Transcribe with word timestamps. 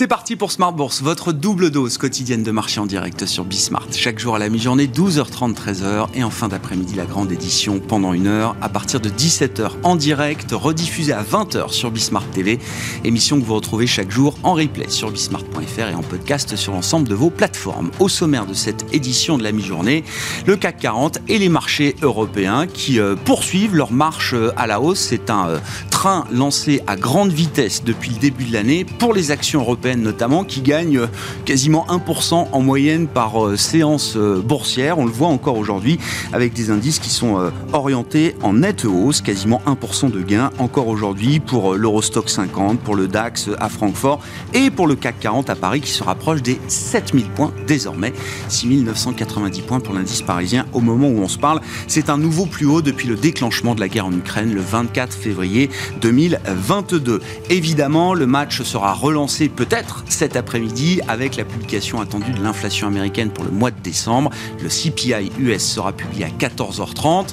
C'est 0.00 0.06
parti 0.06 0.34
pour 0.34 0.50
Smart 0.50 0.72
Bourse, 0.72 1.02
votre 1.02 1.30
double 1.30 1.70
dose 1.70 1.98
quotidienne 1.98 2.42
de 2.42 2.50
marché 2.50 2.80
en 2.80 2.86
direct 2.86 3.26
sur 3.26 3.44
Bismart. 3.44 3.86
Chaque 3.92 4.18
jour 4.18 4.34
à 4.34 4.38
la 4.38 4.48
mi-journée, 4.48 4.86
12h30, 4.86 5.52
13h 5.52 6.06
et 6.14 6.24
en 6.24 6.30
fin 6.30 6.48
d'après-midi, 6.48 6.94
la 6.94 7.04
grande 7.04 7.30
édition 7.30 7.80
pendant 7.80 8.14
une 8.14 8.26
heure 8.26 8.56
à 8.62 8.70
partir 8.70 9.00
de 9.00 9.10
17h 9.10 9.72
en 9.82 9.96
direct, 9.96 10.52
rediffusée 10.52 11.12
à 11.12 11.22
20h 11.22 11.72
sur 11.72 11.90
Bismart 11.90 12.24
TV. 12.30 12.58
Émission 13.04 13.38
que 13.38 13.44
vous 13.44 13.54
retrouvez 13.54 13.86
chaque 13.86 14.10
jour 14.10 14.38
en 14.42 14.54
replay 14.54 14.88
sur 14.88 15.10
bismart.fr 15.10 15.88
et 15.90 15.94
en 15.94 16.02
podcast 16.02 16.56
sur 16.56 16.72
l'ensemble 16.72 17.06
de 17.06 17.14
vos 17.14 17.28
plateformes. 17.28 17.90
Au 17.98 18.08
sommaire 18.08 18.46
de 18.46 18.54
cette 18.54 18.86
édition 18.94 19.36
de 19.36 19.42
la 19.42 19.52
mi-journée, 19.52 20.04
le 20.46 20.56
CAC 20.56 20.78
40 20.78 21.18
et 21.28 21.36
les 21.36 21.50
marchés 21.50 21.94
européens 22.00 22.66
qui 22.66 22.98
euh, 22.98 23.16
poursuivent 23.16 23.76
leur 23.76 23.92
marche 23.92 24.32
euh, 24.32 24.50
à 24.56 24.66
la 24.66 24.80
hausse. 24.80 25.00
C'est 25.00 25.28
un 25.28 25.46
euh, 25.46 25.58
train 25.90 26.24
lancé 26.32 26.80
à 26.86 26.96
grande 26.96 27.32
vitesse 27.32 27.84
depuis 27.84 28.12
le 28.12 28.18
début 28.18 28.44
de 28.44 28.54
l'année 28.54 28.86
pour 28.86 29.12
les 29.12 29.30
actions 29.30 29.60
européennes 29.60 29.89
notamment, 29.96 30.44
qui 30.44 30.60
gagne 30.60 31.00
quasiment 31.44 31.86
1% 31.88 32.48
en 32.52 32.60
moyenne 32.60 33.06
par 33.06 33.44
euh, 33.44 33.56
séance 33.56 34.14
euh, 34.16 34.40
boursière. 34.40 34.98
On 34.98 35.04
le 35.04 35.10
voit 35.10 35.28
encore 35.28 35.56
aujourd'hui 35.56 35.98
avec 36.32 36.52
des 36.52 36.70
indices 36.70 36.98
qui 36.98 37.10
sont 37.10 37.38
euh, 37.38 37.50
orientés 37.72 38.36
en 38.42 38.54
nette 38.54 38.84
hausse, 38.84 39.20
quasiment 39.20 39.62
1% 39.66 40.10
de 40.10 40.22
gain 40.22 40.50
encore 40.58 40.88
aujourd'hui 40.88 41.40
pour 41.40 41.74
l'Eurostock 41.74 42.28
50, 42.28 42.80
pour 42.80 42.94
le 42.94 43.08
DAX 43.08 43.50
à 43.58 43.68
Francfort 43.68 44.20
et 44.54 44.70
pour 44.70 44.86
le 44.86 44.94
CAC 44.94 45.20
40 45.20 45.50
à 45.50 45.54
Paris 45.54 45.80
qui 45.80 45.90
se 45.90 46.02
rapproche 46.02 46.42
des 46.42 46.60
7000 46.68 47.26
points 47.30 47.52
désormais, 47.66 48.12
6990 48.48 49.62
points 49.62 49.80
pour 49.80 49.94
l'indice 49.94 50.22
parisien 50.22 50.66
au 50.72 50.80
moment 50.80 51.08
où 51.08 51.20
on 51.20 51.28
se 51.28 51.38
parle. 51.38 51.60
C'est 51.86 52.10
un 52.10 52.18
nouveau 52.18 52.46
plus 52.46 52.66
haut 52.66 52.82
depuis 52.82 53.08
le 53.08 53.16
déclenchement 53.16 53.74
de 53.74 53.80
la 53.80 53.88
guerre 53.88 54.06
en 54.06 54.12
Ukraine 54.12 54.54
le 54.54 54.60
24 54.60 55.12
février 55.12 55.70
2022. 56.00 57.20
Évidemment, 57.48 58.14
le 58.14 58.26
match 58.26 58.62
sera 58.62 58.92
relancé 58.92 59.48
peut 59.48 59.66
cet 60.08 60.36
après-midi 60.36 61.00
avec 61.08 61.36
la 61.36 61.44
publication 61.44 62.00
attendue 62.00 62.32
de 62.32 62.42
l'inflation 62.42 62.86
américaine 62.86 63.30
pour 63.30 63.44
le 63.44 63.50
mois 63.50 63.70
de 63.70 63.80
décembre. 63.80 64.30
Le 64.62 64.68
CPI 64.68 65.32
US 65.38 65.62
sera 65.62 65.92
publié 65.92 66.24
à 66.24 66.28
14h30 66.28 67.26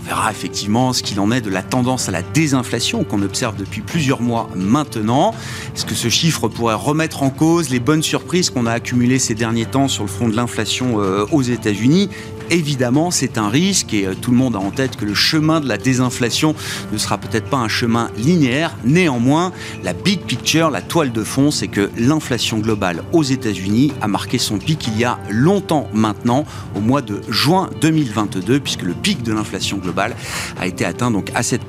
On 0.00 0.06
verra 0.06 0.30
effectivement 0.30 0.92
ce 0.92 1.02
qu'il 1.02 1.20
en 1.20 1.30
est 1.32 1.40
de 1.40 1.50
la 1.50 1.62
tendance 1.62 2.08
à 2.08 2.12
la 2.12 2.22
désinflation 2.22 3.04
qu'on 3.04 3.22
observe 3.22 3.56
depuis 3.56 3.80
plusieurs 3.80 4.20
mois 4.20 4.48
maintenant. 4.54 5.34
Est-ce 5.74 5.86
que 5.86 5.94
ce 5.94 6.08
chiffre 6.08 6.48
pourrait 6.48 6.74
remettre 6.74 7.22
en 7.22 7.30
cause 7.30 7.70
les 7.70 7.80
bonnes 7.80 8.02
surprises 8.02 8.50
qu'on 8.50 8.66
a 8.66 8.72
accumulées 8.72 9.18
ces 9.18 9.34
derniers 9.34 9.66
temps 9.66 9.88
sur 9.88 10.04
le 10.04 10.08
front 10.08 10.28
de 10.28 10.36
l'inflation 10.36 11.00
euh, 11.00 11.26
aux 11.32 11.42
États-Unis? 11.42 12.10
Évidemment, 12.50 13.10
c'est 13.10 13.38
un 13.38 13.48
risque 13.48 13.94
et 13.94 14.06
euh, 14.06 14.14
tout 14.14 14.30
le 14.30 14.36
monde 14.36 14.56
a 14.56 14.58
en 14.58 14.70
tête 14.70 14.96
que 14.96 15.04
le 15.04 15.14
chemin 15.14 15.60
de 15.60 15.68
la 15.68 15.78
désinflation 15.78 16.54
ne 16.92 16.98
sera 16.98 17.18
peut-être 17.18 17.46
pas 17.46 17.58
un 17.58 17.68
chemin 17.68 18.10
linéaire. 18.16 18.76
Néanmoins, 18.84 19.52
la 19.82 19.92
big 19.92 20.20
picture, 20.20 20.70
la 20.70 20.82
toile 20.82 21.12
de 21.12 21.24
fond, 21.24 21.50
c'est 21.50 21.68
que 21.68 21.90
l'inflation 21.96 22.58
globale 22.58 23.02
aux 23.12 23.22
États-Unis 23.22 23.92
a 24.00 24.08
marqué 24.08 24.38
son 24.38 24.58
pic 24.58 24.86
il 24.86 24.98
y 24.98 25.04
a 25.04 25.18
longtemps 25.30 25.88
maintenant, 25.92 26.44
au 26.74 26.80
mois 26.80 27.02
de 27.02 27.20
juin 27.28 27.70
2022, 27.80 28.60
puisque 28.60 28.82
le 28.82 28.94
pic 28.94 29.22
de 29.22 29.32
l'inflation 29.32 29.78
globale 29.78 30.14
a 30.58 30.66
été 30.66 30.84
atteint 30.84 31.10
donc 31.10 31.30
à 31.34 31.42
cette, 31.42 31.62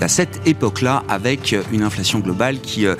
à 0.00 0.08
cette 0.08 0.40
époque-là 0.46 1.04
avec 1.08 1.54
une 1.72 1.82
inflation 1.82 2.18
globale 2.18 2.60
qui, 2.60 2.86
euh, 2.86 2.96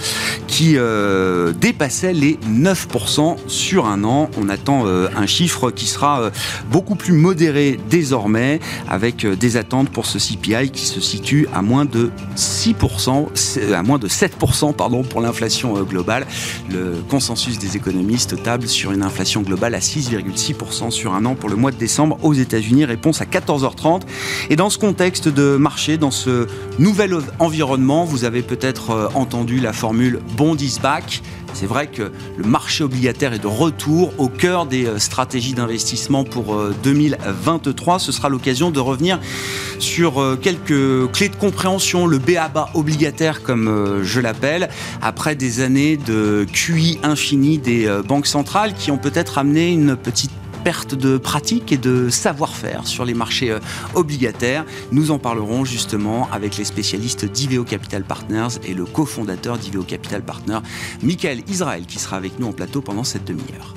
qui 0.47 0.75
euh, 0.77 1.53
dépassait 1.53 2.13
les 2.13 2.39
9% 2.49 3.37
sur 3.47 3.87
un 3.87 4.05
an. 4.05 4.31
On 4.39 4.49
attend 4.49 4.87
un 4.87 5.27
chiffre 5.27 5.71
qui 5.71 5.87
sera 5.87 6.31
beaucoup 6.71 6.95
plus 6.95 7.08
modéré 7.13 7.79
désormais, 7.91 8.61
avec 8.89 9.25
euh, 9.25 9.37
des 9.37 9.57
attentes 9.57 9.91
pour 9.91 10.07
ce 10.07 10.19
CPI 10.19 10.71
qui 10.71 10.87
se 10.87 11.01
situe 11.01 11.49
à 11.55 11.63
moins 11.63 11.85
de 11.85 12.11
6%, 12.37 13.75
à 13.75 13.83
moins 13.83 13.99
de 13.99 14.09
7% 14.09 14.75
pardon, 14.75 15.03
pour 15.03 15.21
l'inflation 15.21 15.77
euh, 15.77 15.83
globale. 15.83 16.27
Le 16.71 17.03
consensus 17.09 17.59
des 17.59 17.77
économistes 17.77 18.43
table 18.43 18.69
sur 18.69 18.93
une 18.93 19.03
inflation 19.03 19.43
globale 19.43 19.75
à 19.75 19.81
6,6% 19.81 20.91
sur 20.91 21.15
un 21.15 21.25
an 21.25 21.35
pour 21.35 21.49
le 21.49 21.57
mois 21.57 21.71
de 21.71 21.77
décembre 21.77 22.19
aux 22.23 22.35
États-Unis. 22.35 22.85
Réponse 22.85 23.21
à 23.21 23.25
14h30. 23.25 24.03
Et 24.51 24.57
dans 24.57 24.71
ce 24.71 24.79
contexte 24.79 25.29
de 25.29 25.57
marché, 25.57 25.99
dans 25.99 26.11
ce 26.11 26.47
nouvel 26.79 27.17
environnement, 27.39 28.05
vous 28.05 28.25
avez 28.25 28.43
peut-être 28.43 28.91
euh, 28.91 29.09
entendu 29.15 29.61
la 29.61 29.73
formule 29.73 30.21
Bond 30.37 30.57
is 30.57 30.79
back. 30.83 31.23
C'est 31.55 31.67
vrai 31.67 31.87
que 31.87 32.13
le 32.37 32.45
marché 32.45 32.85
obligataire 32.85 33.33
est 33.33 33.39
de 33.39 33.47
retour 33.47 34.13
au 34.19 34.29
cœur 34.29 34.67
des 34.67 34.87
euh, 34.87 34.99
stratégies 34.99 35.55
d'investissement 35.55 36.25
pour 36.25 36.57
2023. 36.83 37.95
Euh, 37.95 37.99
Ce 37.99 38.13
sera 38.13 38.29
l'occasion 38.29 38.71
de 38.71 38.81
revenir 38.81 39.19
sur 39.79 40.21
euh, 40.21 40.37
quelques 40.37 41.11
clés 41.13 41.29
de 41.29 41.37
compréhension, 41.37 42.07
le 42.07 42.19
BABA 42.19 42.71
obligataire 42.75 43.43
comme 43.43 44.03
je 44.03 44.21
l'appelle, 44.21 44.69
après 45.03 45.35
des 45.35 45.61
années 45.61 45.97
de 45.97 46.47
QI 46.53 46.99
infini 47.03 47.59
des 47.59 47.89
banques 48.07 48.27
centrales 48.27 48.75
qui 48.75 48.91
ont 48.91 48.99
peut-être 48.99 49.39
amené 49.39 49.73
une 49.73 49.97
petite 49.97 50.31
de 50.69 51.17
pratique 51.17 51.73
et 51.73 51.79
de 51.79 52.11
savoir-faire 52.11 52.87
sur 52.87 53.07
les 53.07 53.15
marchés 53.15 53.51
euh, 53.51 53.59
obligataires. 53.95 54.67
Nous 54.93 55.11
en 55.11 55.19
parlerons 55.19 55.65
justement 55.65 56.29
avec 56.31 56.59
les 56.59 56.65
spécialistes 56.65 57.25
d'Iveo 57.25 57.65
Capital 57.65 58.05
Partners 58.05 58.59
et 58.67 58.75
le 58.75 58.85
cofondateur 58.85 59.57
d'Iveo 59.57 59.83
Capital 59.83 60.23
Partners, 60.23 60.61
Michael 61.03 61.43
Israël, 61.49 61.87
qui 61.87 61.99
sera 61.99 62.17
avec 62.17 62.39
nous 62.39 62.49
en 62.49 62.53
plateau 62.53 62.83
pendant 62.83 63.05
cette 63.05 63.25
demi-heure. 63.25 63.75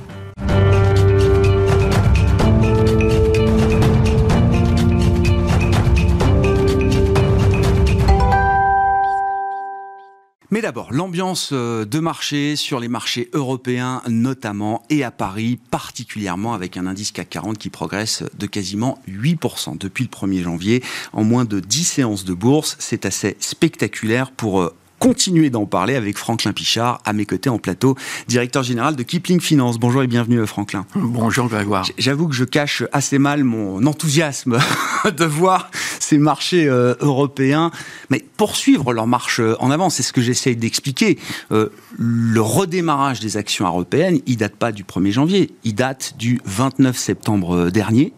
D'abord, 10.71 10.93
l'ambiance 10.93 11.49
euh, 11.51 11.83
de 11.83 11.99
marché 11.99 12.55
sur 12.55 12.79
les 12.79 12.87
marchés 12.87 13.29
européens 13.33 14.01
notamment 14.07 14.83
et 14.89 15.03
à 15.03 15.11
Paris 15.11 15.59
particulièrement 15.69 16.53
avec 16.53 16.77
un 16.77 16.87
indice 16.87 17.11
CAC 17.11 17.29
40 17.29 17.57
qui 17.57 17.69
progresse 17.69 18.23
de 18.39 18.45
quasiment 18.45 18.97
8% 19.09 19.77
depuis 19.77 20.05
le 20.05 20.09
1er 20.09 20.43
janvier 20.43 20.81
en 21.11 21.25
moins 21.25 21.43
de 21.43 21.59
10 21.59 21.83
séances 21.83 22.23
de 22.23 22.33
bourse. 22.33 22.77
C'est 22.79 23.05
assez 23.05 23.35
spectaculaire 23.41 24.31
pour 24.31 24.61
euh, 24.61 24.73
continuer 25.01 25.49
d'en 25.49 25.65
parler 25.65 25.95
avec 25.95 26.15
Franklin 26.15 26.53
Pichard, 26.53 27.01
à 27.05 27.13
mes 27.13 27.25
côtés 27.25 27.49
en 27.49 27.57
plateau, 27.57 27.95
directeur 28.27 28.61
général 28.61 28.95
de 28.95 29.01
Kipling 29.01 29.41
Finance. 29.41 29.79
Bonjour 29.79 30.03
et 30.03 30.07
bienvenue 30.07 30.37
euh, 30.37 30.45
Franklin. 30.45 30.85
Bonjour 30.93 31.47
Grégoire. 31.47 31.87
J'avoue 31.97 32.27
que 32.27 32.35
je 32.35 32.43
cache 32.43 32.83
assez 32.91 33.17
mal 33.17 33.43
mon 33.43 33.83
enthousiasme 33.87 34.59
de 35.17 35.25
voir 35.25 35.71
ces 35.99 36.19
marchés 36.19 36.67
euh, 36.67 36.93
européens, 36.99 37.71
mais 38.11 38.23
poursuivre 38.37 38.93
leur 38.93 39.07
marche 39.07 39.39
euh, 39.39 39.55
en 39.59 39.71
avant, 39.71 39.89
c'est 39.89 40.03
ce 40.03 40.13
que 40.13 40.21
j'essaye 40.21 40.55
d'expliquer. 40.55 41.17
le 41.49 42.41
redémarrage 42.41 43.21
des 43.21 43.37
actions 43.37 43.65
européennes, 43.65 44.19
il 44.27 44.37
date 44.37 44.55
pas 44.55 44.71
du 44.71 44.83
1er 44.83 45.11
janvier, 45.11 45.49
il 45.63 45.73
date 45.73 46.13
du 46.19 46.39
29 46.45 46.95
septembre 46.95 47.71
dernier, 47.71 48.13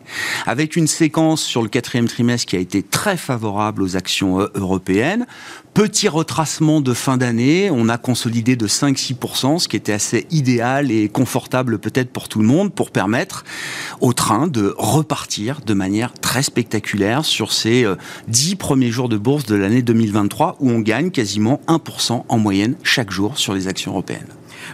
avec 0.46 0.76
une 0.76 0.88
séquence 0.88 1.44
sur 1.44 1.62
le 1.62 1.70
quatrième 1.70 2.10
trimestre 2.10 2.48
qui 2.48 2.58
a 2.58 2.60
été 2.60 2.84
très 2.84 3.16
favorable 3.16 3.84
aux 3.84 3.96
actions 3.96 4.50
européennes. 4.54 5.26
Petit 5.74 6.08
retracement 6.08 6.82
de 6.82 6.94
fin 6.94 7.18
d'année, 7.18 7.72
on 7.72 7.90
a 7.90 7.98
consolidé 7.98 8.56
de 8.56 8.68
5-6%, 8.68 9.58
ce 9.58 9.68
qui 9.68 9.76
était 9.76 9.92
assez 9.92 10.28
idéal 10.30 10.92
et 10.92 11.10
confortable 11.10 11.80
peut-être 11.80 12.12
pour 12.12 12.30
tout 12.30 12.40
le 12.42 12.46
monde, 12.46 12.72
pour 12.72 12.92
permettre 12.92 13.44
au 14.00 14.14
train 14.14 14.46
de 14.46 14.76
repartir 14.78 15.62
de 15.66 15.74
manière 15.74 16.14
très 16.14 16.44
spectaculaire 16.44 17.26
sur 17.26 17.52
ces 17.52 17.88
10 18.28 18.54
euh, 18.54 18.56
premiers 18.56 18.92
jours 18.92 19.10
de 19.10 19.18
bourse 19.18 19.46
de 19.46 19.56
l'année 19.56 19.82
2023, 19.82 20.58
où 20.60 20.70
on 20.70 20.80
gagne 20.80 21.10
quasiment 21.10 21.60
1% 21.68 22.26
en 22.30 22.38
moyenne 22.38 22.76
chaque 22.84 23.10
jour 23.10 23.40
sur 23.40 23.56
les 23.56 23.68
actions 23.68 23.94
européennes. 23.94 24.28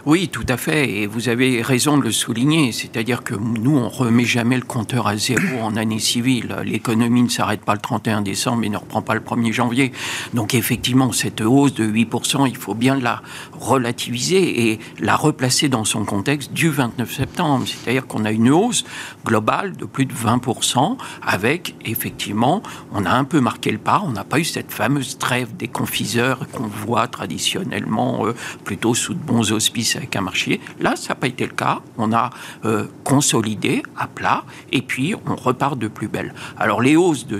Oui, 0.06 0.28
tout 0.28 0.46
à 0.48 0.56
fait. 0.56 0.90
Et 0.90 1.06
vous 1.06 1.28
avez 1.28 1.62
raison 1.62 1.98
de 1.98 2.02
le 2.02 2.12
souligner. 2.12 2.72
C'est-à-dire 2.72 3.22
que 3.22 3.34
nous, 3.34 3.76
on 3.76 3.88
remet 3.88 4.24
jamais 4.24 4.56
le 4.56 4.62
compteur 4.62 5.06
à 5.06 5.16
zéro 5.16 5.60
en 5.62 5.76
année 5.76 5.98
civile. 5.98 6.56
L'économie 6.64 7.22
ne 7.22 7.28
s'arrête 7.28 7.62
pas 7.62 7.74
le 7.74 7.80
31 7.80 8.22
décembre 8.22 8.64
et 8.64 8.68
ne 8.68 8.76
reprend 8.76 9.02
pas 9.02 9.14
le 9.14 9.20
1er 9.20 9.52
janvier. 9.52 9.92
Donc 10.34 10.54
effectivement, 10.54 11.12
cette 11.12 11.40
hausse 11.40 11.74
de 11.74 11.84
8%, 11.84 12.48
il 12.48 12.56
faut 12.56 12.74
bien 12.74 12.98
la 12.98 13.22
relativiser 13.52 14.70
et 14.70 14.78
la 14.98 15.16
replacer 15.16 15.68
dans 15.68 15.84
son 15.84 16.04
contexte 16.04 16.52
du 16.52 16.68
29 16.68 17.12
septembre. 17.12 17.66
C'est-à-dire 17.66 18.06
qu'on 18.06 18.24
a 18.24 18.32
une 18.32 18.50
hausse 18.50 18.84
globale 19.24 19.76
de 19.76 19.84
plus 19.84 20.06
de 20.06 20.14
20% 20.14 20.96
avec, 21.22 21.74
effectivement, 21.84 22.62
on 22.92 23.04
a 23.04 23.10
un 23.10 23.24
peu 23.24 23.40
marqué 23.40 23.70
le 23.70 23.78
pas. 23.78 24.02
On 24.04 24.12
n'a 24.12 24.24
pas 24.24 24.38
eu 24.38 24.44
cette 24.44 24.72
fameuse 24.72 25.18
trêve 25.18 25.56
des 25.56 25.68
confiseurs 25.68 26.46
qu'on 26.52 26.66
voit 26.66 27.08
traditionnellement 27.08 28.26
euh, 28.26 28.34
plutôt 28.64 28.94
sous 28.94 29.14
de 29.14 29.18
bons 29.18 29.52
auspices 29.52 29.79
avec 29.96 30.14
un 30.16 30.20
marché. 30.20 30.60
Là, 30.80 30.94
ça 30.96 31.10
n'a 31.10 31.14
pas 31.16 31.26
été 31.26 31.44
le 31.46 31.52
cas. 31.54 31.80
On 31.98 32.12
a 32.12 32.30
euh, 32.64 32.86
consolidé 33.04 33.82
à 33.96 34.06
plat 34.06 34.44
et 34.72 34.82
puis 34.82 35.14
on 35.26 35.34
repart 35.36 35.78
de 35.78 35.88
plus 35.88 36.08
belle. 36.08 36.34
Alors 36.58 36.80
les 36.82 36.96
hausses 36.96 37.26
de 37.26 37.38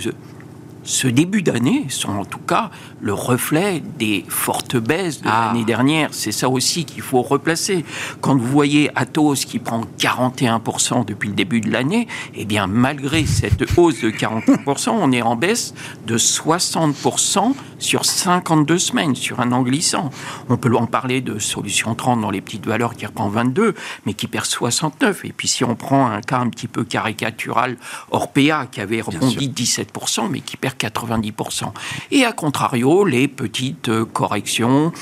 ce 0.82 1.06
début 1.08 1.42
d'année 1.42 1.84
sont 1.90 2.08
en 2.12 2.24
tout 2.24 2.38
cas 2.38 2.70
le 3.02 3.12
reflet 3.12 3.82
des 3.98 4.24
fortes 4.28 4.76
baisses 4.76 5.20
de 5.20 5.28
Ah. 5.30 5.48
l'année 5.52 5.64
dernière. 5.66 6.08
C'est 6.12 6.32
ça 6.32 6.48
aussi 6.48 6.86
qu'il 6.86 7.02
faut 7.02 7.20
replacer. 7.20 7.84
Quand 8.22 8.34
vous 8.34 8.46
voyez 8.46 8.90
Atos 8.96 9.44
qui 9.44 9.58
prend 9.58 9.82
41% 9.98 11.04
depuis 11.04 11.28
le 11.28 11.34
début 11.34 11.60
de 11.60 11.70
l'année, 11.70 12.08
eh 12.34 12.46
bien, 12.46 12.66
malgré 12.66 13.26
cette 13.26 13.76
hausse 13.76 14.00
de 14.00 14.10
41%, 14.10 14.90
on 14.98 15.12
est 15.12 15.22
en 15.22 15.36
baisse 15.36 15.74
de 16.06 16.16
60% 16.16 17.54
sur 17.80 18.04
52 18.04 18.78
semaines, 18.78 19.16
sur 19.16 19.40
un 19.40 19.52
an 19.52 19.62
glissant. 19.62 20.10
On 20.48 20.56
peut 20.56 20.74
en 20.76 20.86
parler 20.86 21.20
de 21.20 21.38
Solution 21.38 21.94
30 21.94 22.20
dans 22.20 22.30
les 22.30 22.40
petites 22.40 22.66
valeurs 22.66 22.94
qui 22.94 23.06
reprend 23.06 23.28
22, 23.28 23.74
mais 24.06 24.14
qui 24.14 24.26
perd 24.28 24.46
69. 24.46 25.24
Et 25.24 25.32
puis 25.32 25.48
si 25.48 25.64
on 25.64 25.74
prend 25.74 26.06
un 26.06 26.20
cas 26.20 26.38
un 26.38 26.48
petit 26.48 26.68
peu 26.68 26.84
caricatural, 26.84 27.76
Orpea, 28.10 28.66
qui 28.70 28.80
avait 28.80 29.00
rebondi 29.00 29.48
17%, 29.48 30.28
mais 30.30 30.40
qui 30.40 30.56
perd 30.56 30.76
90%. 30.76 31.72
Et 32.10 32.24
à 32.24 32.32
contrario, 32.32 33.04
les 33.04 33.28
petites 33.28 33.88
euh, 33.88 34.04
corrections, 34.04 34.92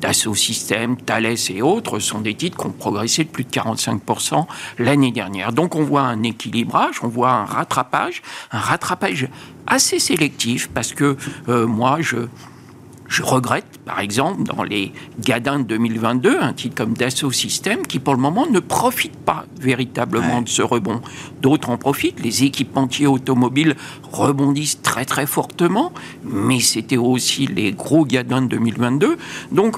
Dassault 0.00 0.34
Systèmes, 0.34 0.96
Thales 0.96 1.36
et 1.50 1.62
autres 1.62 1.98
sont 1.98 2.20
des 2.20 2.34
titres 2.34 2.58
qui 2.58 2.66
ont 2.66 2.72
progressé 2.72 3.24
de 3.24 3.28
plus 3.28 3.44
de 3.44 3.50
45% 3.50 4.46
l'année 4.78 5.12
dernière. 5.12 5.52
Donc 5.52 5.74
on 5.74 5.82
voit 5.82 6.02
un 6.02 6.22
équilibrage, 6.22 7.02
on 7.02 7.08
voit 7.08 7.30
un 7.30 7.44
rattrapage, 7.44 8.22
un 8.50 8.58
rattrapage 8.58 9.28
assez 9.66 9.98
sélectif 9.98 10.68
parce 10.68 10.92
que 10.92 11.16
euh, 11.48 11.66
moi 11.66 11.98
je 12.00 12.28
je 13.12 13.22
regrette, 13.22 13.66
par 13.84 14.00
exemple, 14.00 14.42
dans 14.44 14.62
les 14.62 14.90
Gadins 15.20 15.58
de 15.58 15.64
2022, 15.64 16.38
un 16.40 16.52
titre 16.54 16.74
comme 16.74 16.94
Dassault 16.94 17.30
Systèmes 17.30 17.86
qui, 17.86 17.98
pour 17.98 18.14
le 18.14 18.20
moment, 18.20 18.46
ne 18.46 18.58
profite 18.58 19.14
pas 19.16 19.44
véritablement 19.60 20.38
Ouais. 20.38 20.44
de 20.44 20.48
ce 20.48 20.62
rebond. 20.62 21.02
D'autres 21.42 21.68
en 21.70 21.76
profitent. 21.76 22.20
Les 22.22 22.44
équipementiers 22.44 23.06
automobiles 23.06 23.76
rebondissent 24.10 24.80
très 24.82 25.04
très 25.04 25.26
fortement, 25.26 25.92
mais 26.24 26.60
c'était 26.60 26.96
aussi 26.96 27.46
les 27.46 27.72
gros 27.72 28.06
Gadins 28.06 28.40
de 28.42 28.48
2022. 28.56 29.18
Donc, 29.50 29.76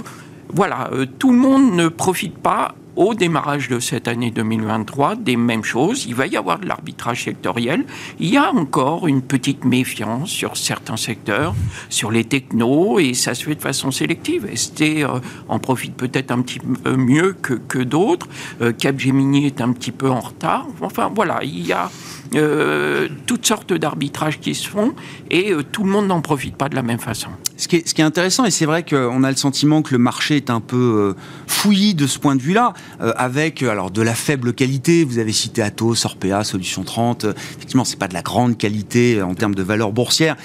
voilà, 0.53 0.91
euh, 0.93 1.05
tout 1.19 1.33
le 1.33 1.39
monde 1.39 1.73
ne 1.75 1.89
profite 1.89 2.39
pas 2.39 2.77
au 2.97 3.15
démarrage 3.15 3.69
de 3.69 3.81
cette 3.81 4.09
année 4.09 4.31
2023 4.31 5.17
des 5.17 5.37
mêmes 5.37 5.65
choses. 5.65 6.07
Il 6.07 6.15
va 6.15 6.27
y 6.27 6.37
avoir 6.37 6.59
de 6.59 6.67
l'arbitrage 6.67 7.25
sectoriel. 7.25 7.85
Il 8.19 8.29
y 8.29 8.37
a 8.37 8.53
encore 8.53 9.07
une 9.07 9.23
petite 9.23 9.65
méfiance 9.65 10.31
sur 10.31 10.57
certains 10.57 10.97
secteurs, 10.97 11.55
sur 11.89 12.11
les 12.11 12.25
technos, 12.25 12.99
et 12.99 13.15
ça 13.15 13.35
se 13.35 13.45
fait 13.45 13.55
de 13.55 13.63
façon 13.63 13.91
sélective. 13.91 14.49
ST 14.55 14.83
euh, 14.83 15.21
en 15.49 15.59
profite 15.59 15.95
peut-être 15.95 16.31
un 16.31 16.43
petit 16.43 16.61
peu 16.61 16.97
mieux 16.97 17.33
que, 17.33 17.55
que 17.55 17.79
d'autres? 17.79 18.29
Euh, 18.61 18.73
Capgemini 18.73 19.47
est 19.47 19.61
un 19.61 19.73
petit 19.73 19.93
peu 19.93 20.11
en 20.11 20.21
retard. 20.21 20.67
Enfin 20.81 21.11
voilà, 21.15 21.41
il 21.43 21.67
y 21.67 21.73
a 21.73 21.91
euh, 22.35 23.09
toutes 23.27 23.47
sortes 23.47 23.73
d'arbitrages 23.73 24.41
qui 24.41 24.55
se 24.55 24.69
font, 24.69 24.95
et 25.31 25.53
tout 25.73 25.85
le 25.85 25.91
monde 25.91 26.07
n'en 26.07 26.21
profite 26.21 26.57
pas 26.57 26.69
de 26.69 26.75
la 26.75 26.83
même 26.83 26.99
façon. 26.99 27.31
Ce 27.57 27.69
qui, 27.69 27.77
est, 27.77 28.01
intéressant, 28.01 28.45
et 28.45 28.51
c'est 28.51 28.67
vrai 28.67 28.85
qu'on 28.85 29.23
a 29.23 29.31
le 29.31 29.37
sentiment 29.37 29.83
que 29.83 29.93
le 29.93 29.99
marché 29.99 30.37
est 30.37 30.51
un 30.51 30.61
peu 30.61 31.15
euh, 31.17 31.21
fouillis 31.47 31.95
de 31.95 32.09
ce 32.09 32.19
point 32.19 32.35
de 32.35 32.43
vue-là, 32.43 32.75
euh, 33.01 33.13
avec 33.17 33.63
euh, 33.63 33.71
alors 33.71 33.93
de 33.93 34.03
la 34.03 34.15
faible 34.15 34.53
qualité. 34.55 35.05
Vous 35.05 35.19
avez 35.19 35.33
cité 35.33 35.63
Atos, 35.63 36.05
Orpea, 36.05 36.43
Solution 36.43 36.83
30. 36.83 37.25
euh, 37.25 37.33
effectivement, 37.57 37.85
c'est 37.85 37.99
pas 37.99 38.09
de 38.09 38.13
la 38.13 38.23
grande 38.23 38.59
qualité 38.59 39.23
en 39.23 39.35
termes 39.35 39.55
de 39.55 39.63
valeur 39.63 39.93
boursière, 39.93 40.37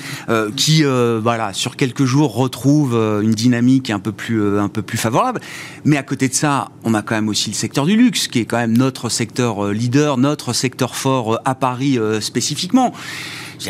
qui 0.55 0.83
voilà 0.83 1.53
sur 1.53 1.75
quelques 1.75 2.05
jours 2.05 2.35
retrouve 2.35 2.95
une 3.23 3.31
dynamique 3.31 3.89
un 3.89 3.99
peu 3.99 4.11
plus 4.11 4.59
un 4.59 4.69
peu 4.69 4.81
plus 4.81 4.97
favorable. 4.97 5.41
Mais 5.85 5.97
à 5.97 6.03
côté 6.03 6.27
de 6.27 6.33
ça, 6.33 6.69
on 6.83 6.93
a 6.93 7.01
quand 7.01 7.15
même 7.15 7.29
aussi 7.29 7.49
le 7.49 7.55
secteur 7.55 7.85
du 7.85 7.95
luxe, 7.95 8.27
qui 8.27 8.39
est 8.39 8.45
quand 8.45 8.57
même 8.57 8.77
notre 8.77 9.09
secteur 9.09 9.69
leader, 9.69 10.17
notre 10.17 10.53
secteur 10.53 10.95
fort 10.95 11.39
à 11.45 11.55
Paris 11.55 11.97
spécifiquement. 12.21 12.93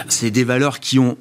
C'est 0.09 0.31
des 0.31 0.44
valeurs 0.44 0.80
qui 0.80 1.00
ont 1.00 1.18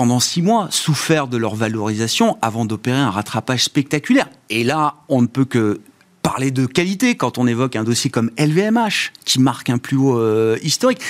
pendant 0.00 0.18
six 0.18 0.40
mois, 0.40 0.68
souffert 0.70 1.28
de 1.28 1.36
leur 1.36 1.54
valorisation 1.54 2.38
avant 2.40 2.64
d'opérer 2.64 2.96
un 2.96 3.10
rattrapage 3.10 3.64
spectaculaire. 3.64 4.30
Et 4.48 4.64
là, 4.64 4.94
on 5.10 5.20
ne 5.20 5.26
peut 5.26 5.44
que 5.44 5.82
parler 6.22 6.50
de 6.50 6.64
qualité 6.64 7.16
quand 7.16 7.36
on 7.36 7.46
évoque 7.46 7.76
un 7.76 7.84
dossier 7.84 8.08
comme 8.08 8.30
LVMH, 8.38 9.12
qui 9.26 9.40
marque 9.40 9.68
un 9.68 9.76
plus 9.76 9.98
haut 9.98 10.18
euh, 10.18 10.56
historique. 10.62 11.00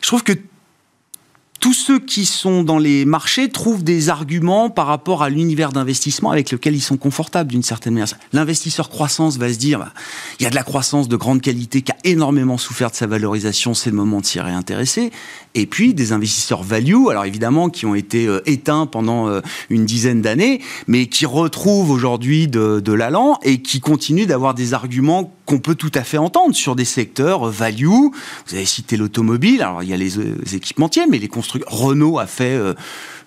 Je 0.00 0.06
trouve 0.06 0.22
que 0.22 0.32
tous 1.62 1.74
ceux 1.74 2.00
qui 2.00 2.26
sont 2.26 2.64
dans 2.64 2.78
les 2.78 3.04
marchés 3.04 3.48
trouvent 3.48 3.84
des 3.84 4.08
arguments 4.08 4.68
par 4.68 4.88
rapport 4.88 5.22
à 5.22 5.30
l'univers 5.30 5.70
d'investissement 5.70 6.32
avec 6.32 6.50
lequel 6.50 6.74
ils 6.74 6.82
sont 6.82 6.96
confortables 6.96 7.52
d'une 7.52 7.62
certaine 7.62 7.94
manière. 7.94 8.08
L'investisseur 8.32 8.90
croissance 8.90 9.38
va 9.38 9.52
se 9.52 9.58
dire, 9.58 9.78
bah, 9.78 9.92
il 10.40 10.42
y 10.42 10.46
a 10.46 10.50
de 10.50 10.56
la 10.56 10.64
croissance 10.64 11.08
de 11.08 11.14
grande 11.14 11.40
qualité 11.40 11.82
qui 11.82 11.92
a 11.92 11.96
énormément 12.02 12.58
souffert 12.58 12.90
de 12.90 12.96
sa 12.96 13.06
valorisation, 13.06 13.74
c'est 13.74 13.90
le 13.90 13.96
moment 13.96 14.20
de 14.20 14.26
s'y 14.26 14.40
réintéresser. 14.40 15.12
Et 15.54 15.66
puis 15.66 15.94
des 15.94 16.12
investisseurs 16.12 16.64
value, 16.64 17.06
alors 17.08 17.26
évidemment 17.26 17.70
qui 17.70 17.86
ont 17.86 17.94
été 17.94 18.26
euh, 18.26 18.40
éteints 18.44 18.86
pendant 18.86 19.28
euh, 19.28 19.40
une 19.70 19.86
dizaine 19.86 20.20
d'années, 20.20 20.60
mais 20.88 21.06
qui 21.06 21.26
retrouvent 21.26 21.92
aujourd'hui 21.92 22.48
de, 22.48 22.80
de 22.80 22.92
l'allant 22.92 23.38
et 23.44 23.62
qui 23.62 23.78
continuent 23.78 24.26
d'avoir 24.26 24.54
des 24.54 24.74
arguments 24.74 25.32
qu'on 25.46 25.58
peut 25.58 25.74
tout 25.74 25.90
à 25.94 26.04
fait 26.04 26.18
entendre 26.18 26.54
sur 26.54 26.76
des 26.76 26.84
secteurs 26.84 27.48
euh, 27.48 27.50
value. 27.50 27.86
Vous 27.86 28.54
avez 28.54 28.64
cité 28.64 28.96
l'automobile, 28.96 29.62
alors 29.62 29.82
il 29.82 29.88
y 29.88 29.92
a 29.92 29.96
les, 29.96 30.18
euh, 30.18 30.36
équipementiers, 30.52 31.06
mais 31.08 31.18
les 31.18 31.28
constructeurs. 31.28 31.72
Renault 31.72 32.18
a 32.18 32.26
fait 32.26 32.54
euh, 32.54 32.74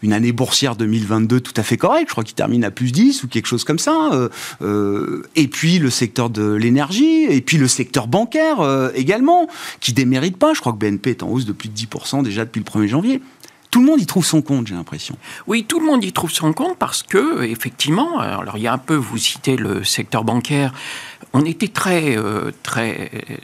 une 0.02 0.14
année 0.14 0.32
boursière 0.32 0.76
2022 0.76 1.42
tout 1.42 1.54
à 1.58 1.64
fait 1.64 1.78
correcte, 1.78 2.10
je 2.10 2.14
crois 2.14 2.24
qu'il 2.24 2.36
termine 2.36 2.64
à 2.64 2.72
plus 2.72 2.92
10 2.92 3.24
ou 3.24 3.28
quelque 3.28 3.48
chose 3.48 3.64
comme 3.64 3.80
ça. 3.80 4.12
et 5.36 5.48
puis 5.48 5.80
le 5.80 5.90
secteur 5.90 6.30
de 6.30 6.54
l'énergie, 6.54 7.24
et 7.24 7.42
puis 7.42 7.58
le 7.58 7.68
secteur 7.68 8.08
bancaire 8.08 8.58
également, 8.94 9.48
qui 9.80 9.94
démérite 9.94 10.38
pas. 10.38 10.54
Je 10.54 10.60
crois 10.60 10.74
que 10.74 10.78
BNP 10.78 11.12
est 11.12 11.24
en 11.24 11.30
hausse 11.30 11.46
de 11.46 11.54
plus 11.54 11.70
de 11.70 11.76
10% 11.76 12.24
déjà 12.24 12.46
depuis 12.46 12.60
le 12.60 12.66
1er 12.66 12.88
janvier. 12.88 13.22
Tout 13.76 13.82
le 13.82 13.88
monde 13.88 14.00
y 14.00 14.06
trouve 14.06 14.26
son 14.26 14.42
compte, 14.42 14.68
j'ai 14.68 14.74
l'impression. 14.74 15.18
Oui, 15.48 15.66
tout 15.66 15.82
le 15.82 15.86
monde 15.86 16.02
y 16.02 16.14
trouve 16.14 16.32
son 16.32 16.54
compte 16.54 16.78
parce 16.78 17.04
que, 17.04 17.44
effectivement, 17.44 18.20
alors 18.20 18.56
il 18.56 18.64
y 18.64 18.68
a 18.68 18.74
un 18.74 18.78
peu, 18.78 18.96
vous 18.96 19.18
citez 19.18 19.58
le 19.58 19.84
secteur 19.84 20.24
bancaire, 20.24 20.74
on 21.36 21.46
était 21.46 21.68
très, 21.68 22.18
euh, 22.18 22.52
très 22.64 23.12
euh, 23.14 23.36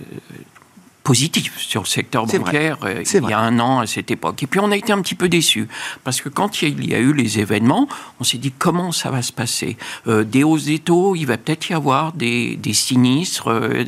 positif 1.04 1.58
sur 1.58 1.82
le 1.82 1.88
secteur 1.88 2.26
vrai. 2.26 2.40
bancaire 2.40 2.78
euh, 2.84 3.04
il 3.04 3.30
y 3.30 3.34
a 3.34 3.40
un 3.40 3.60
an 3.60 3.80
à 3.80 3.88
cette 3.88 4.12
époque. 4.12 4.44
Et 4.44 4.48
puis 4.48 4.60
on 4.60 4.72
a 4.72 4.78
été 4.78 4.94
un 4.94 5.02
petit 5.02 5.16
peu 5.16 5.30
déçus 5.30 5.68
parce 6.04 6.22
que 6.22 6.30
quand 6.30 6.62
il 6.62 6.90
y 6.90 6.96
a 6.96 7.00
eu 7.00 7.14
les 7.14 7.40
événements, 7.40 7.88
on 8.20 8.24
s'est 8.24 8.38
dit 8.38 8.52
comment 8.52 8.92
ça 8.92 9.10
va 9.10 9.22
se 9.22 9.34
passer? 9.34 9.78
Euh, 10.08 10.24
des 10.24 10.44
hausses 10.44 10.66
des 10.66 10.80
taux, 10.80 11.16
il 11.16 11.26
va 11.26 11.38
peut-être 11.38 11.70
y 11.70 11.74
avoir 11.74 12.14
des, 12.14 12.56
des 12.56 12.74
sinistres, 12.74 13.50
euh, 13.50 13.84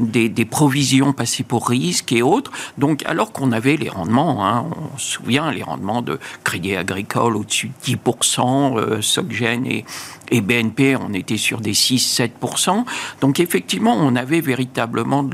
des, 0.00 0.28
des 0.28 0.44
provisions 0.44 1.12
passées 1.12 1.44
pour 1.44 1.68
risque 1.68 2.12
et 2.12 2.22
autres. 2.22 2.50
Donc 2.78 3.04
alors 3.06 3.32
qu'on 3.32 3.52
avait 3.52 3.76
les 3.76 3.88
rendements, 3.88 4.46
hein, 4.46 4.66
on 4.92 4.98
se 4.98 5.12
souvient 5.12 5.50
les 5.52 5.62
rendements 5.62 6.02
de 6.02 6.18
Crédit 6.42 6.76
Agricole 6.76 7.36
au-dessus 7.36 7.70
de 7.86 7.96
10%, 7.96 8.78
euh, 8.78 9.00
Soggen 9.00 9.66
et, 9.66 9.84
et 10.30 10.40
BNP, 10.40 10.96
on 10.96 11.12
était 11.12 11.36
sur 11.36 11.60
des 11.60 11.74
6-7%. 11.74 12.84
Donc 13.20 13.40
effectivement, 13.40 13.94
on 13.94 14.16
avait 14.16 14.40
véritablement 14.40 15.28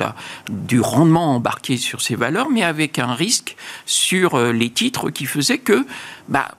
du 0.50 0.80
rendement 0.80 1.34
embarqué 1.34 1.76
sur 1.76 2.00
ces 2.00 2.14
valeurs, 2.14 2.50
mais 2.50 2.62
avec 2.62 2.98
un 2.98 3.14
risque 3.14 3.56
sur 3.86 4.34
euh, 4.34 4.52
les 4.52 4.70
titres 4.70 5.10
qui 5.10 5.26
faisait 5.26 5.58
que, 5.58 5.86
bah, 6.28 6.56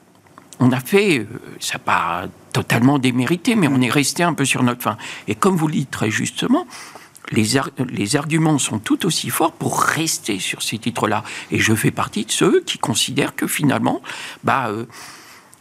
on 0.60 0.72
a 0.72 0.80
fait, 0.80 1.20
euh, 1.20 1.28
ça 1.60 1.80
pas 1.80 2.25
totalement 2.52 3.00
démérité, 3.00 3.56
mais 3.56 3.68
on 3.68 3.82
est 3.82 3.90
resté 3.90 4.24
un 4.24 4.34
peu 4.34 4.46
sur 4.46 4.63
notre 4.63 4.84
fin. 4.84 4.98
Et 5.28 5.36
comme 5.36 5.56
vous 5.56 5.68
le 5.68 5.74
dites 5.74 5.92
très 5.92 6.12
justement, 6.12 6.68
les 7.32 8.16
arguments 8.16 8.60
sont 8.60 8.80
tout 8.80 9.06
aussi 9.06 9.30
forts 9.30 9.54
pour 9.54 9.82
rester 9.82 10.40
sur 10.40 10.62
ces 10.62 10.78
titres-là. 10.78 11.24
Et 11.52 11.60
je 11.60 11.74
fais 11.74 11.92
partie 11.92 12.25
de 12.25 12.32
ceux 12.32 12.62
qui 12.62 12.78
considèrent 12.78 13.36
que 13.36 13.48
finalement, 13.48 14.02
bah, 14.44 14.68
euh, 14.70 14.86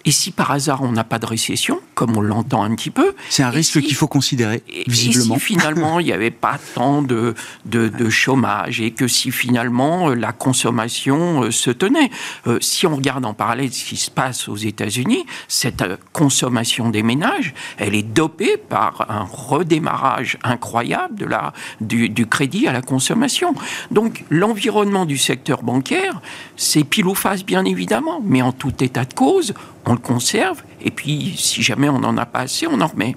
et 0.04 0.11
si 0.11 0.30
par 0.32 0.50
hasard 0.50 0.82
on 0.82 0.92
n'a 0.92 1.04
pas 1.04 1.18
de 1.18 1.26
récession, 1.26 1.80
comme 1.94 2.16
on 2.16 2.21
l'entend 2.21 2.62
un 2.62 2.75
petit 2.75 2.90
peu, 2.90 3.14
C'est 3.28 3.42
un 3.42 3.50
risque 3.50 3.75
si- 3.80 3.82
qu'il 3.82 3.94
faut 3.94 4.09
considérer, 4.09 4.62
visiblement. 4.87 5.37
et 5.37 5.38
si 5.38 5.44
finalement 5.44 6.00
il 6.00 6.06
n'y 6.06 6.12
avait 6.12 6.30
pas 6.30 6.59
tant 6.75 7.02
de, 7.02 7.35
de, 7.66 7.88
de 7.88 8.11
chômage 8.11 8.80
et 8.80 8.90
que 8.92 9.06
si 9.09 9.30
finalement 9.30 10.11
euh, 10.11 10.14
la 10.14 10.32
consommation 10.32 11.42
euh, 11.44 11.50
se 11.50 11.71
tenait, 11.71 12.11
Euh, 12.47 12.59
si 12.61 12.87
on 12.87 12.97
regarde 12.97 13.25
en 13.25 13.35
parallèle 13.35 13.73
ce 13.73 13.85
qui 13.85 13.97
se 13.97 14.11
passe 14.11 14.49
aux 14.49 14.56
États-Unis, 14.56 15.25
cette 15.49 15.85
consommation 16.12 16.90
des 16.90 17.02
ménages, 17.02 17.54
elle 17.78 17.94
est 17.94 18.02
dopée 18.02 18.56
par 18.56 19.06
un 19.11 19.25
redémarrage 19.25 20.38
incroyable 20.42 21.14
de 21.16 21.26
la, 21.26 21.52
du, 21.80 22.09
du 22.09 22.26
crédit 22.26 22.66
à 22.66 22.73
la 22.73 22.82
consommation. 22.82 23.54
Donc 23.90 24.25
l'environnement 24.30 25.04
du 25.06 25.18
secteur 25.18 25.62
bancaire, 25.62 26.21
c'est 26.56 26.85
pile 26.85 27.06
ou 27.06 27.14
face 27.14 27.44
bien 27.44 27.64
évidemment, 27.64 28.21
mais 28.25 28.42
en 28.42 28.52
tout 28.52 28.73
état 28.82 29.04
de 29.04 29.14
cause, 29.14 29.54
on 29.85 29.91
le 29.92 30.00
conserve 30.00 30.62
et 30.80 30.90
puis 30.90 31.34
si 31.37 31.62
jamais 31.62 31.88
on 31.88 31.99
n'en 31.99 32.16
a 32.16 32.26
pas 32.26 32.40
assez, 32.40 32.66
on 32.66 32.80
en 32.80 32.87
remet. 32.87 33.16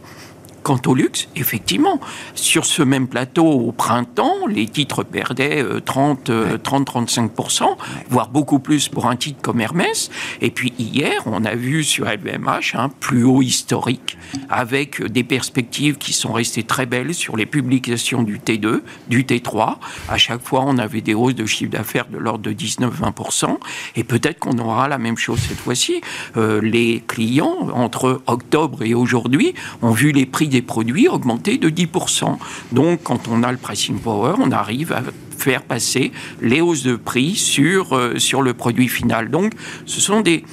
Quant 0.66 0.82
au 0.88 0.96
luxe, 0.96 1.28
effectivement, 1.36 2.00
sur 2.34 2.66
ce 2.66 2.82
même 2.82 3.08
plateau 3.08 3.46
au 3.46 3.72
printemps, 3.72 4.48
les 4.50 4.66
titres 4.66 5.04
perdaient 5.04 5.64
30, 5.86 6.32
30-35%, 6.32 7.78
voire 8.10 8.30
beaucoup 8.30 8.58
plus 8.58 8.90
pour 8.90 9.06
un 9.06 9.16
titre 9.16 9.38
comme 9.44 9.62
Hermès. 9.62 10.10
Et 10.42 10.50
puis 10.50 10.74
hier, 10.80 11.22
on 11.28 11.46
a 11.46 11.54
vu 11.54 11.84
sur 11.84 12.06
LVMH 12.06 12.74
un 12.74 12.90
plus 12.90 13.24
haut 13.24 13.44
historique, 13.44 14.18
avec 14.50 15.04
des 15.04 15.24
perspectives 15.24 15.98
qui 15.98 16.14
sont 16.14 16.34
restées 16.34 16.64
très 16.64 16.88
belles 16.88 17.14
sur 17.14 17.38
les 17.38 17.46
publications 17.46 18.24
du 18.24 18.40
T2, 18.40 18.82
du 19.08 19.24
T3. 19.24 19.76
À 20.10 20.18
chaque 20.18 20.42
fois, 20.42 20.64
on 20.66 20.80
avait 20.80 21.02
des 21.02 21.14
hausses 21.14 21.36
de 21.36 21.46
chiffre 21.46 21.72
d'affaires 21.72 22.08
de 22.08 22.18
l'ordre 22.18 22.44
de 22.44 22.54
19-20%. 22.54 23.58
Et 23.96 24.04
peut-être 24.04 24.40
qu'on 24.40 24.58
aura 24.58 24.88
la 24.88 24.98
même 24.98 25.18
chose 25.18 25.40
cette 25.40 25.60
fois-ci. 25.60 26.02
Euh, 26.38 26.60
les 26.60 27.04
clients, 27.06 27.70
entre 27.72 28.24
octobre 28.26 28.82
et 28.82 28.96
aujourd'hui, 28.96 29.54
ont 29.84 29.92
vu 29.92 30.12
les 30.12 30.26
prix 30.26 30.55
des 30.56 30.62
produits 30.62 31.10
augmenter 31.10 31.58
de 31.58 31.70
10%. 31.70 32.38
Donc, 32.72 33.02
quand 33.04 33.28
on 33.28 33.44
a 33.44 33.52
le 33.52 33.58
pricing 33.58 34.00
power, 34.00 34.36
on 34.40 34.52
arrive 34.52 34.94
à 34.94 35.04
faire 35.38 35.64
passer 35.64 36.14
les 36.42 36.62
hausses 36.62 36.84
de 36.84 36.96
prix 36.96 37.36
sur, 37.36 37.94
euh, 37.94 38.18
sur 38.20 38.42
le 38.42 38.54
produit 38.54 38.88
final. 38.88 39.30
Donc, 39.30 39.52
ce 39.86 40.00
sont 40.00 40.22
des 40.22 40.46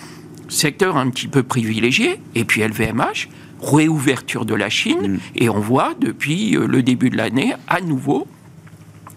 secteurs 0.48 0.96
un 0.96 1.08
petit 1.08 1.28
peu 1.28 1.44
privilégiés. 1.44 2.20
Et 2.34 2.44
puis 2.44 2.62
LVMH, 2.62 3.28
réouverture 3.62 4.44
de 4.44 4.56
la 4.56 4.68
Chine, 4.68 5.12
mm. 5.12 5.18
et 5.36 5.48
on 5.48 5.60
voit 5.60 5.94
depuis 6.00 6.56
euh, 6.56 6.66
le 6.66 6.82
début 6.82 7.10
de 7.10 7.16
l'année 7.16 7.54
à 7.68 7.80
nouveau 7.80 8.26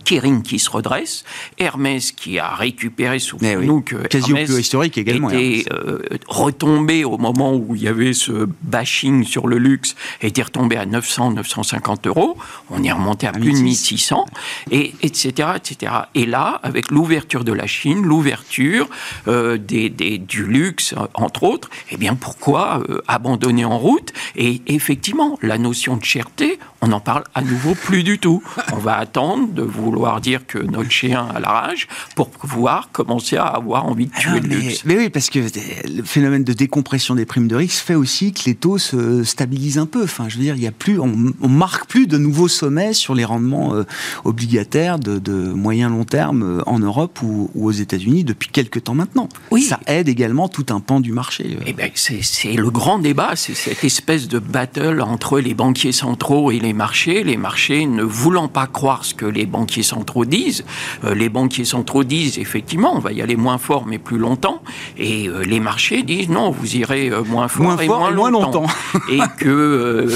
Kering 0.06 0.44
qui 0.44 0.60
se 0.60 0.70
redresse, 0.70 1.26
Hermès 1.58 2.12
qui 2.12 2.40
a 2.40 2.56
récupéré, 2.56 3.20
sous 3.20 3.38
eh 3.42 3.56
nous 3.56 3.82
que 3.82 3.96
quasi 4.08 4.32
au 4.32 4.36
plus 4.36 4.60
historique 4.60 4.98
également, 4.98 5.30
était 5.30 5.66
euh, 5.74 6.00
retombé 6.28 7.04
au 7.04 7.18
moment 7.18 7.54
où 7.54 7.76
il 7.76 7.84
y 7.84 7.88
avait 7.88 8.14
ce 8.14 8.48
bashing 8.62 9.26
sur 9.26 9.48
le 9.48 9.58
luxe, 9.58 9.96
était 10.22 10.44
retombé 10.44 10.78
à 10.78 10.86
900, 10.86 11.32
950 11.32 12.08
euros. 12.08 12.38
On 12.70 12.84
est 12.84 12.92
remonté 12.92 13.28
à 13.28 13.32
plus 13.32 13.52
de 13.52 13.58
1600, 13.58 14.26
et 14.72 14.94
etc., 15.02 15.50
etc. 15.56 15.92
Et 16.14 16.26
là, 16.26 16.60
avec 16.64 16.92
l'ouverture 16.92 17.44
de 17.44 17.52
la 17.52 17.68
Chine, 17.68 18.04
l'ouverture 18.04 18.88
euh, 19.28 19.58
des, 19.58 19.90
des, 19.90 20.20
du 20.20 20.46
luxe, 20.46 20.94
entre 21.16 21.44
autres, 21.44 21.70
eh 21.90 21.98
bien 21.98 22.14
pourquoi 22.16 22.84
euh, 22.90 23.02
abandonner 23.08 23.66
en 23.66 23.80
route? 23.80 24.14
Et 24.36 24.62
effectivement, 24.68 25.40
la 25.42 25.58
notion 25.58 25.98
de 25.98 26.04
cherté, 26.04 26.60
on 26.82 26.90
n'en 26.90 27.00
parle 27.00 27.24
à 27.34 27.42
nouveau 27.42 27.74
plus 27.74 28.04
du 28.04 28.20
tout. 28.20 28.44
On 28.72 28.78
va 28.78 28.98
attendre 28.98 29.52
de 29.52 29.64
vouloir 29.64 29.95
dire 30.22 30.46
que 30.48 30.60
notre 30.60 30.92
chien 30.92 31.28
a 31.34 31.40
la 31.40 31.50
rage 31.50 31.88
pour 32.16 32.30
pouvoir 32.30 32.90
commencer 32.92 33.38
à 33.38 33.46
avoir 33.46 33.86
envie 33.86 34.08
de 34.08 34.12
tuer 34.12 34.32
ah 34.36 34.40
le 34.40 34.48
luxe. 34.48 34.84
Mais 34.86 34.98
oui, 34.98 35.10
parce 35.10 35.30
que 35.30 35.40
le 35.40 36.04
phénomène 36.04 36.44
de 36.44 36.54
décompression 36.54 37.16
des 37.16 37.26
primes 37.26 37.48
de 37.48 37.56
risque 37.56 37.84
fait 37.84 37.96
aussi 37.96 38.34
que 38.34 38.42
les 38.46 38.56
taux 38.56 38.78
se 38.78 39.24
stabilisent 39.24 39.78
un 39.78 39.86
peu. 39.86 40.04
Enfin, 40.04 40.30
je 40.30 40.38
veux 40.38 40.44
dire, 40.44 40.56
il 40.56 40.64
y 40.64 40.68
a 40.68 40.72
plus, 40.72 41.00
on, 41.00 41.14
on 41.42 41.50
marque 41.50 41.88
plus 41.88 42.08
de 42.08 42.18
nouveaux 42.18 42.48
sommets 42.48 42.94
sur 42.94 43.16
les 43.16 43.26
rendements 43.26 43.76
euh, 43.76 43.84
obligataires 44.24 45.00
de, 45.00 45.20
de, 45.20 45.34
moyen 45.54 45.90
long 45.90 46.04
terme 46.04 46.44
euh, 46.44 46.62
en 46.66 46.80
Europe 46.80 47.20
ou, 47.22 47.50
aux 47.56 47.72
États-Unis 47.72 48.24
depuis 48.24 48.50
quelques 48.50 48.84
temps 48.84 48.96
maintenant. 48.96 49.30
Oui. 49.52 49.64
Ça 49.64 49.80
aide 49.88 50.10
également 50.10 50.48
tout 50.48 50.66
un 50.70 50.80
pan 50.80 51.00
du 51.00 51.12
marché. 51.12 51.58
Euh. 51.60 51.64
Eh 51.66 51.74
ben, 51.74 51.92
c'est 51.94 52.54
le 52.54 52.70
grand 52.70 53.00
débat, 53.00 53.36
c'est 53.36 53.56
cette 53.56 53.84
espèce 53.84 54.28
de 54.28 54.40
battle 54.40 55.02
entre 55.02 55.40
les 55.40 55.54
banquiers 55.54 55.92
centraux 55.92 56.52
et 56.52 56.60
les 56.60 56.74
marchés, 56.74 57.24
les 57.24 57.38
marchés 57.38 57.86
ne 57.86 58.04
voulant 58.04 58.48
pas 58.48 58.68
croire 58.68 59.06
ce 59.06 59.14
que 59.14 59.26
les 59.26 59.46
banquiers 59.46 59.84
centraux 59.86 60.26
disent. 60.26 60.66
Euh, 61.04 61.16
les 61.16 61.30
banquiers 61.30 61.66
centraux 61.66 62.04
disent 62.04 62.38
effectivement, 62.38 62.94
on 62.96 63.00
va 63.00 63.14
y 63.14 63.22
aller 63.22 63.38
moins 63.38 63.58
fort 63.58 63.86
mais 63.86 63.98
plus 63.98 64.18
longtemps, 64.18 64.62
et 64.98 65.28
euh, 65.28 65.44
les 65.44 65.60
marchés 65.60 66.04
disent 66.04 66.30
non, 66.30 66.52
vous 66.52 66.76
irez 66.76 67.10
euh, 67.10 67.24
moins 67.24 67.48
fort 67.48 67.82
et, 67.82 67.88
moins, 67.88 68.12
longtemps. 68.12 68.66
et 69.10 69.20
que 69.38 70.08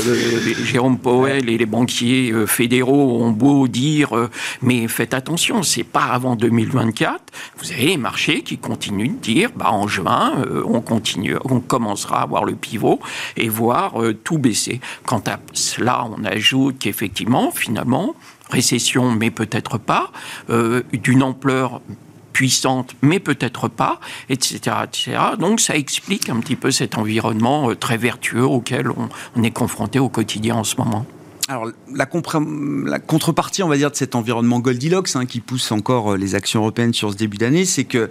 Jérôme 0.66 0.98
Powell 0.98 1.50
et 1.50 1.58
les 1.58 1.66
banquiers 1.66 2.34
fédéraux 2.48 3.24
ont 3.24 3.32
beau 3.32 3.68
dire 3.68 4.10
mais 4.62 4.88
faites 4.88 5.14
attention, 5.14 5.64
c'est 5.64 5.84
pas 5.84 6.06
avant 6.06 6.36
2024. 6.36 7.22
Vous 7.60 7.72
avez 7.72 7.86
les 7.86 7.98
marchés 7.98 8.42
qui 8.42 8.58
continuent 8.58 9.16
de 9.16 9.22
dire 9.22 9.50
bah 9.56 9.72
en 9.72 9.88
juin 9.88 10.34
on 10.66 10.82
continue, 10.82 11.36
on 11.46 11.60
commencera 11.60 12.24
à 12.24 12.26
voir 12.26 12.44
le 12.44 12.56
pivot 12.56 13.00
et 13.38 13.48
voir 13.48 13.94
tout 14.24 14.38
baisser. 14.38 14.82
Quant 15.06 15.24
à 15.28 15.40
cela, 15.54 16.06
on 16.06 16.26
a 16.26 16.36
qu'effectivement, 16.80 17.52
finalement, 17.52 18.16
récession, 18.50 19.12
mais 19.12 19.32
peut-être 19.32 19.78
pas, 19.78 20.12
euh, 20.50 20.82
d'une 20.92 21.24
ampleur 21.24 21.82
puissante, 22.34 22.96
mais 23.02 23.20
peut-être 23.20 23.68
pas, 23.68 24.00
etc., 24.30 24.60
etc. 24.84 25.18
Donc 25.38 25.60
ça 25.60 25.76
explique 25.76 26.30
un 26.30 26.40
petit 26.40 26.56
peu 26.56 26.72
cet 26.72 26.98
environnement 26.98 27.72
euh, 27.72 27.76
très 27.76 27.98
vertueux 27.98 28.46
auquel 28.46 28.90
on 29.36 29.44
est 29.44 29.52
confronté 29.52 30.00
au 30.00 30.10
quotidien 30.10 30.56
en 30.56 30.64
ce 30.64 30.78
moment. 30.78 31.06
Alors, 31.48 31.68
la, 31.92 32.06
contrepartie, 32.06 33.64
on 33.64 33.68
va 33.68 33.76
dire, 33.76 33.90
de 33.90 33.96
cet 33.96 34.14
environnement 34.14 34.60
Goldilocks 34.60 35.16
hein, 35.16 35.26
qui 35.26 35.40
pousse 35.40 35.72
encore 35.72 36.14
euh, 36.14 36.18
les 36.18 36.36
actions 36.36 36.60
européennes 36.60 36.94
sur 36.94 37.12
ce 37.12 37.18
début 37.18 37.38
d'année, 37.38 37.66
c'est 37.66 37.86
que 37.86 38.08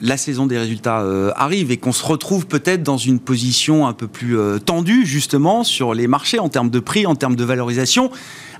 la 0.00 0.16
saison 0.16 0.46
des 0.46 0.58
résultats 0.58 1.04
arrive 1.36 1.70
et 1.70 1.76
qu'on 1.76 1.92
se 1.92 2.04
retrouve 2.04 2.46
peut-être 2.46 2.82
dans 2.82 2.96
une 2.96 3.20
position 3.20 3.86
un 3.86 3.92
peu 3.92 4.06
plus 4.06 4.38
tendue, 4.64 5.04
justement, 5.04 5.64
sur 5.64 5.92
les 5.92 6.06
marchés 6.06 6.38
en 6.38 6.48
termes 6.48 6.70
de 6.70 6.80
prix, 6.80 7.04
en 7.04 7.14
termes 7.14 7.36
de 7.36 7.44
valorisation 7.44 8.10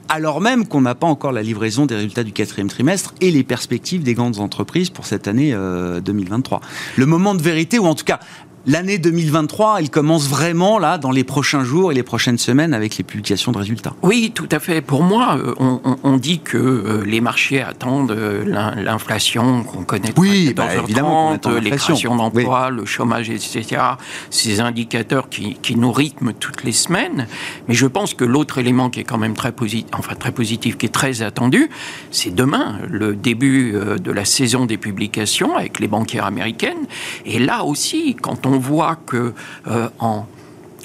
alors 0.08 0.40
même 0.40 0.66
qu'on 0.66 0.80
n'a 0.80 0.94
pas 0.94 1.06
encore 1.06 1.32
la 1.32 1.42
livraison 1.42 1.86
des 1.86 1.94
résultats 1.94 2.24
du 2.24 2.32
quatrième 2.32 2.68
trimestre 2.68 3.14
et 3.20 3.30
les 3.30 3.44
perspectives 3.44 4.02
des 4.02 4.14
grandes 4.14 4.38
entreprises 4.38 4.90
pour 4.90 5.06
cette 5.06 5.28
année 5.28 5.52
2023. 5.52 6.60
Le 6.96 7.06
moment 7.06 7.34
de 7.34 7.42
vérité, 7.42 7.78
ou 7.78 7.86
en 7.86 7.94
tout 7.94 8.04
cas 8.04 8.20
l'année 8.66 8.98
2023, 8.98 9.80
elle 9.80 9.90
commence 9.90 10.28
vraiment 10.28 10.78
là 10.78 10.98
dans 10.98 11.10
les 11.10 11.24
prochains 11.24 11.64
jours 11.64 11.92
et 11.92 11.94
les 11.94 12.02
prochaines 12.02 12.38
semaines 12.38 12.74
avec 12.74 12.96
les 12.96 13.04
publications 13.04 13.52
de 13.52 13.58
résultats. 13.58 13.94
Oui, 14.02 14.32
tout 14.34 14.48
à 14.50 14.58
fait. 14.58 14.80
Pour 14.80 15.02
moi, 15.02 15.38
euh, 15.38 15.54
on, 16.02 16.16
dit 16.16 16.40
que 16.40 16.56
euh, 16.56 17.04
les 17.04 17.20
marchés 17.20 17.60
attendent 17.60 18.10
euh, 18.10 18.44
l'inflation 18.76 19.62
qu'on 19.64 19.84
connaît 19.84 20.12
oui, 20.16 20.52
bah, 20.54 20.74
évidemment, 20.74 21.38
les 21.60 21.70
créations 21.70 22.16
d'emplois, 22.16 22.70
le 22.70 22.84
chômage, 22.84 23.30
etc. 23.30 23.82
Ces 24.30 24.60
indicateurs 24.60 25.28
qui, 25.28 25.54
qui, 25.54 25.76
nous 25.76 25.92
rythment 25.92 26.32
toutes 26.32 26.64
les 26.64 26.72
semaines. 26.72 27.26
Mais 27.68 27.74
je 27.74 27.86
pense 27.86 28.14
que 28.14 28.24
l'autre 28.24 28.58
élément 28.58 28.90
qui 28.90 29.00
est 29.00 29.04
quand 29.04 29.18
même 29.18 29.34
très 29.34 29.52
positif, 29.52 29.88
enfin 29.92 30.14
très 30.14 30.32
positif, 30.32 30.76
qui 30.76 30.86
est 30.86 30.90
très 30.90 31.22
attendu, 31.22 31.70
c'est 32.10 32.34
demain, 32.34 32.78
le 32.88 33.14
début 33.14 33.72
de 33.72 34.12
la 34.12 34.24
saison 34.24 34.66
des 34.66 34.76
publications 34.76 35.56
avec 35.56 35.78
les 35.78 35.88
banquières 35.88 36.26
américaines. 36.26 36.86
Et 37.24 37.38
là 37.38 37.64
aussi, 37.64 38.16
quand 38.20 38.46
on 38.46 38.47
on 38.48 38.58
voit 38.58 38.96
que 38.96 39.34
euh, 39.66 39.88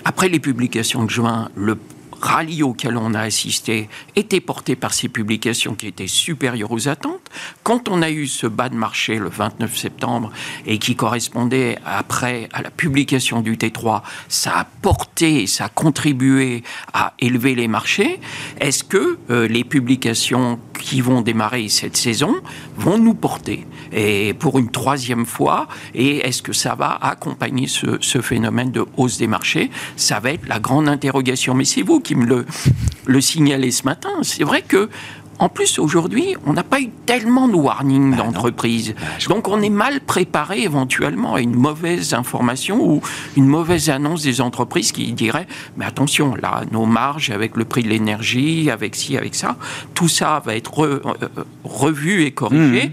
après 0.06 0.30
les 0.30 0.40
publications 0.40 1.04
de 1.04 1.10
juin, 1.10 1.50
le 1.56 1.78
rallye 2.22 2.64
auquel 2.64 2.96
on 2.98 3.14
a 3.14 3.20
assisté 3.20 3.90
était 4.16 4.40
porté 4.40 4.76
par 4.78 4.94
ces 4.94 5.10
publications 5.10 5.76
qui 5.76 5.88
étaient 5.88 6.08
supérieures 6.08 6.72
aux 6.72 6.88
attentes. 6.88 7.30
Quand 7.64 7.90
on 7.90 8.02
a 8.02 8.10
eu 8.10 8.28
ce 8.28 8.48
bas 8.48 8.70
de 8.70 8.76
marché 8.76 9.20
le 9.20 9.28
29 9.28 9.78
septembre 9.78 10.32
et 10.66 10.78
qui 10.78 10.96
correspondait 10.96 11.78
après 11.86 12.48
à 12.54 12.62
la 12.62 12.72
publication 12.72 13.42
du 13.42 13.58
T3, 13.58 14.04
ça 14.30 14.60
a 14.60 14.64
porté, 14.64 15.48
ça 15.48 15.66
a 15.66 15.70
contribué 15.70 16.64
à 16.94 17.14
élever 17.20 17.56
les 17.56 17.68
marchés. 17.68 18.22
Est-ce 18.60 18.86
que 18.86 19.20
euh, 19.30 19.48
les 19.48 19.66
publications 19.66 20.60
qui 20.84 21.02
vont 21.02 21.22
démarrer 21.22 21.70
cette 21.70 21.96
saison 21.96 22.36
vont 22.78 22.98
nous 22.98 23.14
porter 23.14 23.66
et 23.94 24.34
pour 24.34 24.60
une 24.60 24.70
troisième 24.70 25.26
fois 25.26 25.68
et 25.96 26.18
est-ce 26.18 26.42
que 26.42 26.54
ça 26.54 26.76
va 26.76 26.98
accompagner 27.02 27.68
ce, 27.68 28.22
phénomène 28.22 28.72
de 28.72 28.86
hausse 28.98 29.18
des 29.18 29.28
marchés? 29.28 29.72
Ça 29.96 30.20
va 30.20 30.32
être 30.32 30.48
la 30.48 30.60
grande 30.60 30.88
interrogation. 30.88 31.54
Mais 31.54 31.66
c'est 31.66 31.82
vous 31.82 32.00
qui 32.00 32.16
me 32.16 32.26
le, 32.26 32.46
le 33.06 33.22
signalez 33.22 33.72
ce 33.72 33.84
matin. 33.84 34.10
C'est 34.22 34.44
vrai 34.44 34.62
que 34.62 34.90
en 35.44 35.50
plus, 35.50 35.78
aujourd'hui, 35.78 36.38
on 36.46 36.54
n'a 36.54 36.64
pas 36.64 36.80
eu 36.80 36.90
tellement 37.06 37.50
de 37.50 37.56
warnings 37.56 38.12
bah 38.12 38.24
d'entreprise. 38.24 38.96
Bah, 38.96 39.06
Donc, 39.28 39.50
on 39.50 39.62
est 39.62 39.70
mal 39.70 40.00
préparé 40.00 40.62
éventuellement 40.62 41.36
à 41.36 41.42
une 41.42 41.54
mauvaise 41.54 42.14
information 42.14 42.82
ou 42.82 43.02
une 43.36 43.48
mauvaise 43.48 43.90
annonce 43.90 44.24
des 44.24 44.40
entreprises 44.40 44.94
qui 44.94 45.12
diraient 45.12 45.48
Mais 45.76 45.84
attention, 45.84 46.34
là, 46.36 46.62
nos 46.72 46.86
marges 46.86 47.30
avec 47.30 47.58
le 47.58 47.66
prix 47.66 47.84
de 47.84 47.90
l'énergie, 47.90 48.72
avec 48.72 48.96
ci, 48.96 49.18
avec 49.18 49.36
ça, 49.36 49.58
tout 49.94 50.08
ça 50.08 50.42
va 50.46 50.56
être 50.56 50.86
euh, 50.86 51.02
revu 51.66 52.24
et 52.24 52.32
corrigé. 52.32 52.88
Mmh. 52.88 52.92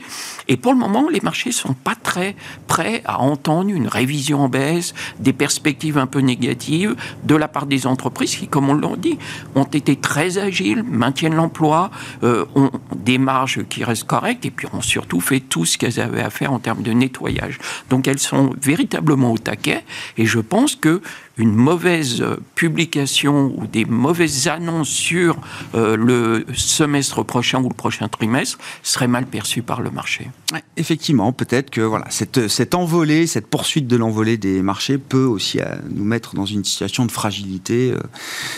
Et 0.49 0.57
pour 0.57 0.73
le 0.73 0.79
moment, 0.81 1.09
les 1.09 1.21
marchés 1.21 1.53
sont 1.53 1.75
pas 1.75 1.95
très 1.95 2.35
prêts 2.67 3.03
à 3.05 3.21
entendre 3.21 3.71
une 3.71 3.87
révision 3.87 4.43
en 4.43 4.49
baisse, 4.49 4.93
des 5.21 5.33
perspectives 5.33 5.99
un 5.99 6.09
peu 6.09 6.19
négatives 6.19 6.97
de 7.23 7.37
la 7.37 7.47
part 7.47 7.67
des 7.67 7.87
entreprises 7.87 8.35
qui, 8.35 8.49
comme 8.49 8.69
on 8.69 8.75
l'a 8.75 8.97
dit, 8.97 9.17
ont 9.55 9.63
été 9.63 9.95
très 9.95 10.39
agiles, 10.39 10.83
maintiennent 10.83 11.37
l'emploi, 11.37 11.93
euh, 12.25 12.40
ont 12.55 12.71
des 12.95 13.19
marges 13.19 13.65
qui 13.69 13.85
restent 13.85 14.05
correctes 14.07 14.45
et 14.45 14.51
puis 14.51 14.67
ont 14.73 14.81
surtout 14.81 15.21
fait 15.21 15.41
tout 15.41 15.65
ce 15.65 15.79
qu'elles 15.79 16.01
avaient 16.01 16.23
à 16.23 16.31
faire 16.31 16.53
en 16.53 16.59
termes 16.59 16.83
de 16.83 16.93
nettoyage. 16.93 17.59
Donc 17.89 18.09
elles 18.09 18.19
sont 18.19 18.55
véritablement 18.61 19.33
au 19.33 19.39
taquet 19.39 19.85
et 20.17 20.27
je 20.27 20.39
pense 20.39 20.77
que 20.77 21.03
une 21.37 21.55
mauvaise 21.55 22.25
publication 22.55 23.55
ou 23.57 23.67
des 23.67 23.85
mauvaises 23.85 24.49
annonces 24.49 24.89
sur 24.89 25.39
le 25.75 26.45
semestre 26.55 27.25
prochain 27.25 27.63
ou 27.63 27.69
le 27.69 27.75
prochain 27.75 28.09
trimestre 28.09 28.59
serait 28.83 29.09
mal 29.09 29.27
perçu 29.27 29.63
par 29.63 29.81
le 29.81 29.91
marché. 29.91 30.31
effectivement, 30.77 31.33
peut-être 31.33 31.71
que 31.71 31.81
voilà, 31.81 32.07
cette, 32.11 32.49
cette 32.49 32.75
envolée, 32.75 33.27
cette 33.27 33.47
poursuite 33.47 33.87
de 33.87 33.97
l'envolée 33.97 34.37
des 34.37 34.63
marchés 34.63 34.99
peut 34.99 35.25
aussi 35.25 35.61
nous 35.91 36.05
mettre 36.05 36.35
dans 36.35 36.47
une 36.47 36.65
situation 36.65 37.07
de 37.07 37.13
fragilité 37.13 37.95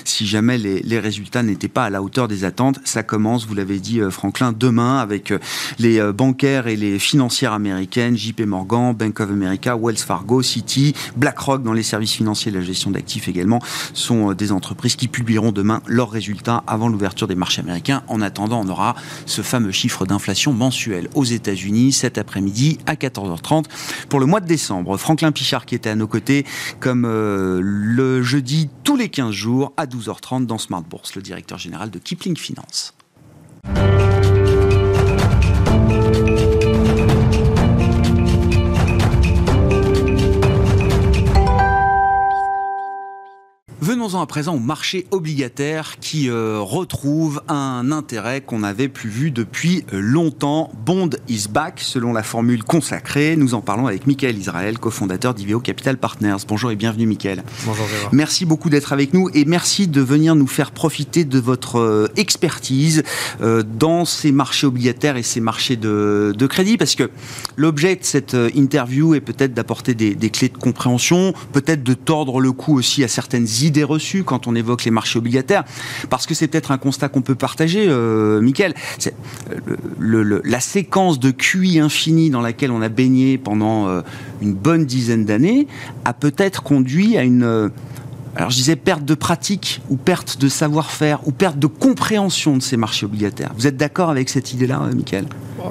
si 0.05 0.26
jamais 0.26 0.59
les, 0.59 0.99
résultats 0.99 1.43
n'étaient 1.43 1.69
pas 1.69 1.85
à 1.85 1.91
la 1.91 2.02
hauteur 2.02 2.29
des 2.29 2.45
attentes. 2.45 2.79
Ça 2.85 3.02
commence, 3.02 3.47
vous 3.47 3.55
l'avez 3.55 3.79
dit 3.79 4.00
Franklin, 4.11 4.52
demain 4.52 4.99
avec 4.99 5.33
les 5.79 6.00
bancaires 6.12 6.67
et 6.67 6.76
les 6.76 6.99
financières 6.99 7.52
américaines, 7.52 8.17
JP 8.17 8.43
Morgan, 8.43 8.95
Bank 8.95 9.21
of 9.21 9.31
America, 9.31 9.76
Wells 9.76 9.99
Fargo, 9.99 10.43
Citi, 10.43 10.95
BlackRock 11.17 11.62
dans 11.62 11.73
les 11.73 11.83
services 11.83 12.12
financiers 12.12 12.52
et 12.52 12.55
la 12.55 12.62
gestion 12.62 12.90
d'actifs 12.90 13.28
également, 13.28 13.61
sont 13.95 14.31
euh, 14.31 14.35
des 14.35 14.52
entreprises 14.52 14.97
qui 14.97 15.09
publieront 15.09 15.52
demain 15.52 15.83
leurs 15.87 16.11
résultats 16.11 16.62
avant 16.66 16.88
l'ouverture 16.88 17.26
des 17.26 17.35
marchés 17.35 17.61
américains. 17.61 18.02
En 18.09 18.21
attendant, 18.21 18.61
on 18.64 18.69
aura 18.69 18.95
ce 19.26 19.42
fameux 19.42 19.73
chiffre 19.73 20.07
d'inflation 20.07 20.52
mensuel 20.52 21.09
aux 21.14 21.25
États-Unis 21.25 21.92
cet 21.92 22.19
après-midi 22.19 22.78
à 22.87 22.95
14h30 22.95 23.64
pour 24.09 24.21
le 24.21 24.26
mois 24.26 24.40
de 24.40 24.47
décembre. 24.47 24.97
Franklin 24.97 25.33
Pichard 25.33 25.66
qui 25.66 25.75
était 25.75 25.90
à 25.90 25.95
nos 25.95 26.07
côtés 26.07 26.45
comme 26.81 27.04
euh, 27.04 27.61
le 27.62 28.23
jeudi 28.23 28.69
tous 28.85 28.97
les 28.97 29.09
15 29.09 29.31
jours 29.31 29.73
à 29.76 29.87
12h30 29.87 30.47
dans 30.47 30.59
Smart 30.59 30.83
Bourse, 30.83 31.14
le 31.14 31.23
directeur 31.23 31.59
général 31.59 31.90
de 31.90 31.99
Kipling 31.99 32.37
Finance. 32.37 32.95
Venons-en 43.92 44.22
à 44.22 44.26
présent 44.26 44.54
au 44.54 44.58
marché 44.58 45.06
obligataire 45.11 45.99
qui 46.00 46.30
euh, 46.30 46.61
retrouve 46.61 47.42
un 47.46 47.92
intérêt 47.92 48.40
qu'on 48.40 48.62
avait 48.62 48.88
plus 48.88 49.11
vu 49.11 49.30
depuis 49.30 49.84
euh, 49.92 50.00
longtemps. 50.00 50.72
Bond 50.87 51.11
is 51.28 51.44
back, 51.50 51.78
selon 51.78 52.14
la 52.14 52.22
formule 52.22 52.64
consacrée. 52.64 53.37
Nous 53.37 53.52
en 53.52 53.61
parlons 53.61 53.87
avec 53.87 54.06
Michael 54.06 54.38
Israël, 54.38 54.78
cofondateur 54.78 55.34
d'Iveo 55.34 55.61
Capital 55.61 55.99
Partners. 55.99 56.38
Bonjour 56.49 56.70
et 56.70 56.76
bienvenue, 56.76 57.04
Michael. 57.04 57.44
Bonjour, 57.66 57.84
Merci 58.12 58.46
beaucoup 58.46 58.70
d'être 58.70 58.94
avec 58.94 59.12
nous 59.12 59.28
et 59.34 59.44
merci 59.44 59.88
de 59.88 60.00
venir 60.00 60.37
nous 60.37 60.46
faire 60.46 60.70
profiter 60.70 61.26
de 61.26 61.38
votre 61.38 61.78
euh, 61.78 62.08
expertise 62.16 63.02
dans 63.42 64.06
ces 64.06 64.32
marchés 64.32 64.66
obligataires 64.66 65.18
et 65.18 65.22
ces 65.22 65.40
marchés 65.40 65.76
de, 65.76 66.34
crédit 66.49 66.78
parce 66.78 66.94
que 66.94 67.11
l'objet 67.56 67.96
de 67.96 68.04
cette 68.04 68.34
interview 68.54 69.14
est 69.14 69.20
peut-être 69.20 69.52
d'apporter 69.52 69.94
des, 69.94 70.14
des 70.14 70.30
clés 70.30 70.49
de 70.49 70.56
compréhension, 70.56 71.34
peut-être 71.52 71.82
de 71.82 71.92
tordre 71.92 72.40
le 72.40 72.52
cou 72.52 72.78
aussi 72.78 73.04
à 73.04 73.08
certaines 73.08 73.46
idées 73.61 73.81
idées 73.82 73.84
reçues 73.84 74.24
quand 74.24 74.46
on 74.46 74.54
évoque 74.54 74.84
les 74.84 74.90
marchés 74.90 75.18
obligataires, 75.18 75.64
parce 76.10 76.26
que 76.26 76.34
c'est 76.34 76.48
peut-être 76.48 76.70
un 76.70 76.78
constat 76.78 77.08
qu'on 77.08 77.22
peut 77.22 77.34
partager, 77.34 77.86
euh. 77.88 78.40
Euh, 78.40 80.40
la 80.44 80.60
séquence 80.60 81.18
de 81.18 81.30
QI 81.30 81.80
infini 81.80 82.30
dans 82.30 82.40
laquelle 82.40 82.70
on 82.70 82.82
a 82.82 82.88
baigné 82.88 83.38
pendant 83.38 83.88
euh, 83.88 84.02
une 84.40 84.54
bonne 84.54 84.84
dizaine 84.84 85.24
d'années 85.24 85.66
a 86.04 86.12
peut-être 86.12 86.62
conduit 86.62 87.16
à 87.16 87.22
une... 87.22 87.70
Euh, 88.34 88.38
alors 88.38 88.50
je 88.50 88.56
disais 88.56 88.76
perte 88.76 89.04
de 89.04 89.14
pratique 89.14 89.80
ou 89.90 89.96
perte 89.96 90.38
de 90.40 90.48
savoir-faire 90.48 91.26
ou 91.26 91.32
perte 91.32 91.58
de 91.58 91.66
compréhension 91.66 92.56
de 92.56 92.62
ces 92.62 92.76
marchés 92.76 93.06
obligataires. 93.06 93.50
Vous 93.56 93.66
êtes 93.66 93.76
d'accord 93.76 94.10
avec 94.10 94.28
cette 94.28 94.52
idée-là, 94.52 94.80
Michael? 94.94 95.26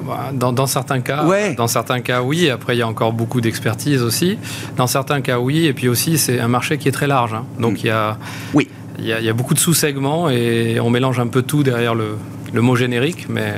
Bah, 0.06 0.30
dans, 0.32 0.66
certains 0.66 1.00
cas, 1.00 1.24
dans 1.56 1.66
certains 1.66 2.00
cas, 2.00 2.22
oui. 2.22 2.48
Après, 2.48 2.74
il 2.74 2.78
y 2.78 2.82
a 2.82 2.88
encore 2.88 3.12
beaucoup 3.12 3.40
d'expertise 3.40 4.02
aussi. 4.02 4.38
Dans 4.76 4.86
certains 4.86 5.20
cas, 5.20 5.38
oui. 5.38 5.66
Et 5.66 5.74
puis 5.74 5.88
aussi, 5.88 6.18
c'est 6.18 6.40
un 6.40 6.48
marché 6.48 6.78
qui 6.78 6.88
est 6.88 6.92
très 6.92 7.06
large. 7.06 7.34
Hein. 7.34 7.44
Donc, 7.58 7.74
mm. 7.74 7.80
il 7.80 7.86
y 7.86 7.90
a, 7.90 8.18
oui. 8.54 8.68
il 8.98 9.06
y, 9.06 9.28
a, 9.28 9.32
beaucoup 9.34 9.54
de 9.54 9.58
sous-segments 9.58 10.30
et 10.30 10.80
on 10.80 10.88
mélange 10.88 11.20
un 11.20 11.26
peu 11.26 11.42
tout 11.42 11.62
derrière 11.62 11.94
le, 11.94 12.16
mot 12.54 12.76
générique, 12.76 13.28
mais 13.28 13.52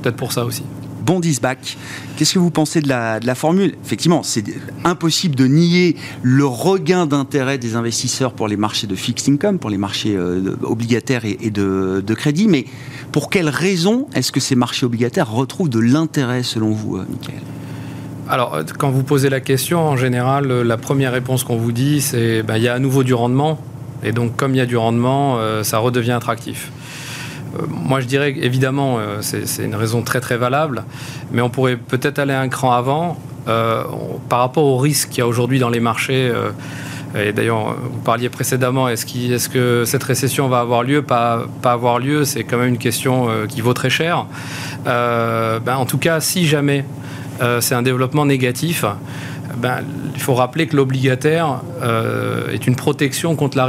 peut-être 0.00 0.16
pour 0.16 0.32
ça 0.32 0.44
aussi. 0.44 0.64
Bondisback. 1.02 1.76
Qu'est-ce 2.16 2.34
que 2.34 2.38
vous 2.38 2.50
pensez 2.50 2.80
de 2.80 2.88
la, 2.88 3.34
formule? 3.34 3.74
Effectivement, 3.84 4.22
c'est 4.22 4.44
impossible 4.84 5.34
de 5.34 5.46
nier 5.46 5.96
le 6.22 6.46
regain 6.46 7.06
d'intérêt 7.06 7.58
des 7.58 7.76
investisseurs 7.76 8.32
pour 8.32 8.48
les 8.48 8.56
marchés 8.56 8.86
de 8.86 8.94
fixed 8.94 9.32
income, 9.32 9.58
pour 9.58 9.70
les 9.70 9.78
marchés 9.78 10.14
euh, 10.16 10.56
obligataires 10.62 11.24
et, 11.24 11.50
de, 11.50 12.14
crédit, 12.14 12.48
mais 12.48 12.66
pour 13.10 13.30
quelles 13.30 13.48
raisons 13.48 14.06
est-ce 14.14 14.32
que 14.32 14.40
ces 14.40 14.54
marchés 14.54 14.86
obligataires 14.86 15.30
retrouvent 15.30 15.68
de 15.70 15.80
l'intérêt 15.80 16.42
selon 16.42 16.70
vous, 16.70 16.96
euh, 16.96 17.06
Michael? 17.08 17.40
Alors, 18.28 18.54
euh, 18.54 18.62
quand 18.78 18.90
vous 18.90 19.02
posez 19.02 19.28
la 19.28 19.40
question, 19.40 19.80
en 19.80 19.96
général, 19.96 20.46
la 20.46 20.76
première 20.76 21.12
réponse 21.12 21.44
qu'on 21.44 21.56
vous 21.56 21.72
dit, 21.72 22.00
c'est 22.00 22.42
ben, 22.42 22.56
il 22.56 22.62
y 22.62 22.68
a 22.68 22.74
à 22.74 22.78
nouveau 22.78 23.02
du 23.02 23.14
rendement. 23.14 23.58
Et 24.04 24.12
donc, 24.12 24.36
comme 24.36 24.54
il 24.54 24.58
y 24.58 24.60
a 24.60 24.66
du 24.66 24.76
rendement, 24.76 25.38
ça 25.62 25.78
redevient 25.78 26.10
attractif. 26.10 26.72
Euh, 27.54 27.66
moi, 27.68 28.00
je 28.00 28.06
dirais 28.06 28.34
évidemment, 28.36 28.98
euh, 28.98 29.18
c'est 29.20 29.64
une 29.64 29.74
raison 29.74 30.02
très 30.02 30.20
très 30.20 30.36
valable, 30.36 30.84
mais 31.32 31.42
on 31.42 31.50
pourrait 31.50 31.76
peut-être 31.76 32.18
aller 32.18 32.34
un 32.34 32.48
cran 32.48 32.72
avant 32.72 33.16
euh, 33.48 33.84
par 34.28 34.40
rapport 34.40 34.64
au 34.64 34.78
risque 34.78 35.10
qu'il 35.10 35.18
y 35.18 35.22
a 35.22 35.26
aujourd'hui 35.26 35.58
dans 35.58 35.70
les 35.70 35.80
marchés. 35.80 36.32
et 37.14 37.32
d'ailleurs, 37.32 37.76
vous 37.92 38.00
parliez 38.00 38.28
précédemment, 38.28 38.88
est-ce 38.88 39.48
que 39.48 39.84
cette 39.84 40.02
récession 40.02 40.48
va 40.48 40.60
avoir 40.60 40.82
lieu 40.82 41.02
Pas, 41.02 41.46
pas 41.60 41.72
avoir 41.72 41.98
lieu, 41.98 42.24
c'est 42.24 42.44
quand 42.44 42.56
même 42.56 42.68
une 42.68 42.78
question 42.78 43.28
qui 43.48 43.60
vaut 43.60 43.74
très 43.74 43.90
cher. 43.90 44.26
Ben, 44.84 45.76
en 45.76 45.84
tout 45.84 45.98
cas, 45.98 46.20
si 46.20 46.46
jamais 46.46 46.84
c'est 47.60 47.74
un 47.74 47.82
développement 47.82 48.24
négatif, 48.24 48.84
ben, 49.56 49.78
il 50.14 50.20
faut 50.20 50.34
rappeler 50.34 50.66
que 50.66 50.76
l'obligataire 50.76 51.62
euh, 51.82 52.50
est 52.52 52.66
une 52.66 52.76
protection 52.76 53.36
contre 53.36 53.56
la, 53.56 53.68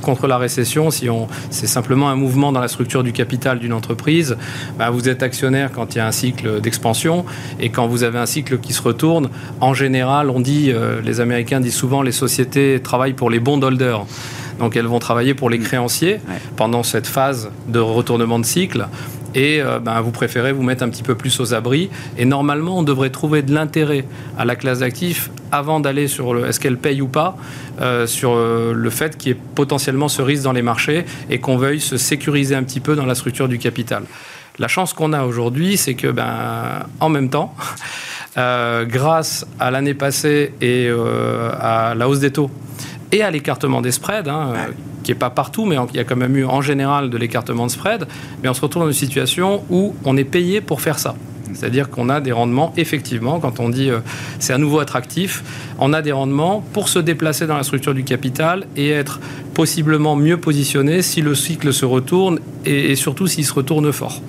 contre 0.00 0.26
la 0.26 0.38
récession. 0.38 0.90
Si 0.90 1.08
on, 1.08 1.28
c'est 1.50 1.66
simplement 1.66 2.08
un 2.08 2.16
mouvement 2.16 2.52
dans 2.52 2.60
la 2.60 2.68
structure 2.68 3.02
du 3.02 3.12
capital 3.12 3.58
d'une 3.58 3.72
entreprise, 3.72 4.36
ben, 4.78 4.90
vous 4.90 5.08
êtes 5.08 5.22
actionnaire 5.22 5.72
quand 5.72 5.94
il 5.94 5.98
y 5.98 6.00
a 6.00 6.06
un 6.06 6.12
cycle 6.12 6.60
d'expansion 6.60 7.24
et 7.60 7.70
quand 7.70 7.86
vous 7.86 8.02
avez 8.02 8.18
un 8.18 8.26
cycle 8.26 8.58
qui 8.58 8.72
se 8.72 8.82
retourne. 8.82 9.28
En 9.60 9.74
général, 9.74 10.30
on 10.30 10.40
dit, 10.40 10.70
euh, 10.70 11.00
les 11.02 11.20
Américains 11.20 11.60
disent 11.60 11.74
souvent, 11.74 12.02
les 12.02 12.12
sociétés 12.12 12.80
travaillent 12.82 13.14
pour 13.14 13.30
les 13.30 13.40
bondholders. 13.40 14.04
Donc 14.58 14.76
elles 14.76 14.86
vont 14.86 14.98
travailler 14.98 15.34
pour 15.34 15.50
les 15.50 15.58
mm. 15.58 15.62
créanciers 15.62 16.20
pendant 16.56 16.82
cette 16.82 17.06
phase 17.06 17.50
de 17.68 17.78
retournement 17.78 18.38
de 18.38 18.44
cycle 18.44 18.88
et 19.34 19.60
euh, 19.60 19.78
ben, 19.78 20.00
vous 20.00 20.10
préférez 20.10 20.52
vous 20.52 20.62
mettre 20.62 20.82
un 20.82 20.88
petit 20.88 21.02
peu 21.02 21.14
plus 21.14 21.40
aux 21.40 21.54
abris. 21.54 21.90
Et 22.16 22.24
normalement, 22.24 22.78
on 22.78 22.82
devrait 22.82 23.10
trouver 23.10 23.42
de 23.42 23.52
l'intérêt 23.52 24.04
à 24.38 24.44
la 24.44 24.56
classe 24.56 24.80
d'actifs 24.80 25.30
avant 25.52 25.80
d'aller 25.80 26.08
sur 26.08 26.34
le 26.34 26.46
est-ce 26.46 26.60
qu'elle 26.60 26.76
paye 26.76 27.00
ou 27.00 27.08
pas, 27.08 27.36
euh, 27.80 28.06
sur 28.06 28.32
euh, 28.32 28.72
le 28.74 28.90
fait 28.90 29.16
qu'il 29.16 29.32
y 29.32 29.34
ait 29.34 29.38
potentiellement 29.54 30.08
ce 30.08 30.22
risque 30.22 30.44
dans 30.44 30.52
les 30.52 30.62
marchés 30.62 31.04
et 31.30 31.38
qu'on 31.38 31.56
veuille 31.56 31.80
se 31.80 31.96
sécuriser 31.96 32.54
un 32.54 32.62
petit 32.62 32.80
peu 32.80 32.96
dans 32.96 33.06
la 33.06 33.14
structure 33.14 33.48
du 33.48 33.58
capital. 33.58 34.02
La 34.58 34.68
chance 34.68 34.92
qu'on 34.92 35.12
a 35.12 35.24
aujourd'hui, 35.24 35.76
c'est 35.76 35.94
que, 35.94 36.08
ben, 36.08 36.86
en 37.00 37.08
même 37.08 37.30
temps, 37.30 37.54
grâce 38.36 39.46
à 39.58 39.70
l'année 39.70 39.94
passée 39.94 40.52
et 40.60 40.88
à 41.60 41.94
la 41.96 42.08
hausse 42.08 42.20
des 42.20 42.32
taux 42.32 42.50
et 43.12 43.22
à 43.22 43.30
l'écartement 43.30 43.80
des 43.80 43.92
spreads, 43.92 44.28
hein, 44.28 44.54
qui 45.02 45.10
n'est 45.10 45.18
pas 45.18 45.30
partout, 45.30 45.64
mais 45.64 45.76
il 45.92 45.96
y 45.96 46.00
a 46.00 46.04
quand 46.04 46.16
même 46.16 46.36
eu 46.36 46.44
en 46.44 46.60
général 46.60 47.10
de 47.10 47.16
l'écartement 47.16 47.66
de 47.66 47.70
spread, 47.70 48.06
mais 48.42 48.48
on 48.48 48.54
se 48.54 48.60
retrouve 48.60 48.82
dans 48.82 48.88
une 48.88 48.94
situation 48.94 49.62
où 49.70 49.94
on 50.04 50.16
est 50.16 50.24
payé 50.24 50.60
pour 50.60 50.80
faire 50.80 50.98
ça. 50.98 51.14
C'est-à-dire 51.54 51.90
qu'on 51.90 52.08
a 52.08 52.20
des 52.20 52.30
rendements, 52.30 52.72
effectivement, 52.76 53.40
quand 53.40 53.58
on 53.58 53.68
dit 53.68 53.90
euh, 53.90 53.98
c'est 54.38 54.52
à 54.52 54.58
nouveau 54.58 54.78
attractif, 54.80 55.42
on 55.78 55.92
a 55.92 56.02
des 56.02 56.12
rendements 56.12 56.62
pour 56.72 56.88
se 56.88 56.98
déplacer 56.98 57.46
dans 57.46 57.56
la 57.56 57.62
structure 57.62 57.94
du 57.94 58.04
capital 58.04 58.66
et 58.76 58.90
être 58.90 59.18
possiblement 59.54 60.14
mieux 60.14 60.36
positionné 60.36 61.02
si 61.02 61.20
le 61.20 61.34
cycle 61.34 61.72
se 61.72 61.84
retourne 61.84 62.38
et 62.64 62.94
surtout 62.94 63.26
s'il 63.26 63.44
se 63.44 63.54
retourne 63.54 63.92
fort. 63.92 64.20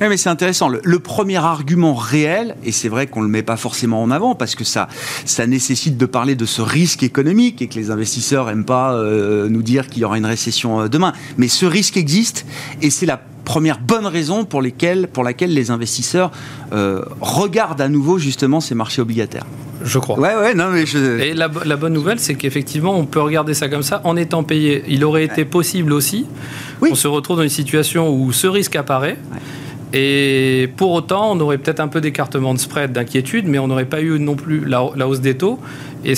Oui, 0.00 0.08
mais 0.08 0.16
c'est 0.16 0.28
intéressant. 0.28 0.68
Le, 0.68 0.98
premier 0.98 1.36
argument 1.36 1.94
réel, 1.94 2.56
et 2.64 2.72
c'est 2.72 2.88
vrai 2.88 3.06
qu'on 3.06 3.20
ne 3.20 3.26
le 3.26 3.30
met 3.30 3.42
pas 3.42 3.56
forcément 3.56 4.02
en 4.02 4.10
avant 4.10 4.34
parce 4.34 4.54
que 4.54 4.64
ça, 4.64 4.88
ça 5.24 5.46
nécessite 5.46 5.96
de 5.96 6.06
parler 6.06 6.34
de 6.34 6.46
ce 6.46 6.62
risque 6.62 7.02
économique 7.02 7.62
et 7.62 7.68
que 7.68 7.74
les 7.74 7.90
investisseurs 7.90 8.46
n'aiment 8.46 8.64
pas 8.64 8.94
euh, 8.94 9.48
nous 9.48 9.62
dire 9.62 9.86
qu'il 9.86 10.02
y 10.02 10.04
aura 10.04 10.18
une 10.18 10.26
récession 10.26 10.80
euh, 10.80 10.88
demain. 10.88 11.12
Mais 11.38 11.48
ce 11.48 11.66
risque 11.66 11.96
existe 11.96 12.44
et 12.82 12.90
c'est 12.90 13.06
la 13.06 13.20
première 13.44 13.78
bonne 13.78 14.06
raison 14.06 14.44
pour, 14.44 14.62
lesquelles, 14.62 15.06
pour 15.06 15.22
laquelle 15.22 15.52
les 15.52 15.70
investisseurs 15.70 16.32
euh, 16.72 17.02
regardent 17.20 17.80
à 17.80 17.88
nouveau 17.88 18.18
justement 18.18 18.60
ces 18.60 18.74
marchés 18.74 19.02
obligataires. 19.02 19.46
Je 19.84 19.98
crois. 19.98 20.18
Ouais, 20.18 20.34
ouais, 20.34 20.54
non, 20.54 20.70
mais 20.70 20.84
Et 21.22 21.34
la, 21.34 21.48
bonne 21.48 21.92
nouvelle, 21.92 22.18
c'est 22.18 22.34
qu'effectivement, 22.34 22.98
on 22.98 23.04
peut 23.04 23.20
regarder 23.20 23.52
ça 23.52 23.68
comme 23.68 23.82
ça 23.82 24.00
en 24.04 24.16
étant 24.16 24.42
payé. 24.42 24.82
Il 24.88 25.04
aurait 25.04 25.24
été 25.24 25.44
possible 25.44 25.92
aussi 25.92 26.24
oui. 26.80 26.88
qu'on 26.88 26.94
se 26.94 27.06
retrouve 27.06 27.36
dans 27.36 27.42
une 27.42 27.48
situation 27.50 28.08
où 28.08 28.32
ce 28.32 28.46
risque 28.46 28.76
apparaît. 28.76 29.18
Et 29.96 30.68
pour 30.76 30.90
autant, 30.90 31.30
on 31.30 31.40
aurait 31.40 31.56
peut-être 31.56 31.78
un 31.78 31.86
peu 31.86 32.00
d'écartement 32.00 32.52
de 32.52 32.58
spread, 32.58 32.90
d'inquiétude, 32.90 33.46
mais 33.46 33.60
on 33.60 33.68
n'aurait 33.68 33.84
pas 33.84 34.02
eu 34.02 34.18
non 34.18 34.34
plus 34.34 34.64
la, 34.64 34.82
hausse 34.82 35.20
des 35.20 35.36
taux 35.36 35.60
et 36.04 36.14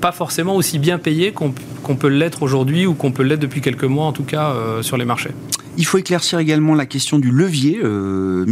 pas 0.00 0.10
forcément 0.10 0.56
aussi 0.56 0.80
bien 0.80 0.98
payé 0.98 1.32
qu'on 1.32 1.52
peut 1.94 2.08
l'être 2.08 2.42
aujourd'hui 2.42 2.84
ou 2.84 2.94
qu'on 2.94 3.12
peut 3.12 3.22
l'être 3.22 3.38
depuis 3.38 3.60
quelques 3.60 3.84
mois, 3.84 4.06
en 4.06 4.12
tout 4.12 4.24
cas, 4.24 4.50
euh, 4.50 4.82
sur 4.82 4.96
les 4.96 5.04
marchés. 5.04 5.30
Il 5.78 5.86
faut 5.86 5.98
éclaircir 5.98 6.40
également 6.40 6.74
la 6.74 6.84
question 6.84 7.20
du 7.20 7.30
levier, 7.30 7.78
euh. 7.80 8.44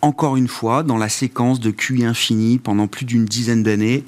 Encore 0.00 0.36
une 0.36 0.48
fois, 0.48 0.84
dans 0.84 0.96
la 0.96 1.08
séquence 1.08 1.58
de 1.58 1.72
QI 1.72 2.04
infini 2.04 2.58
pendant 2.58 2.86
plus 2.86 3.04
d'une 3.04 3.24
dizaine 3.24 3.64
d'années, 3.64 4.04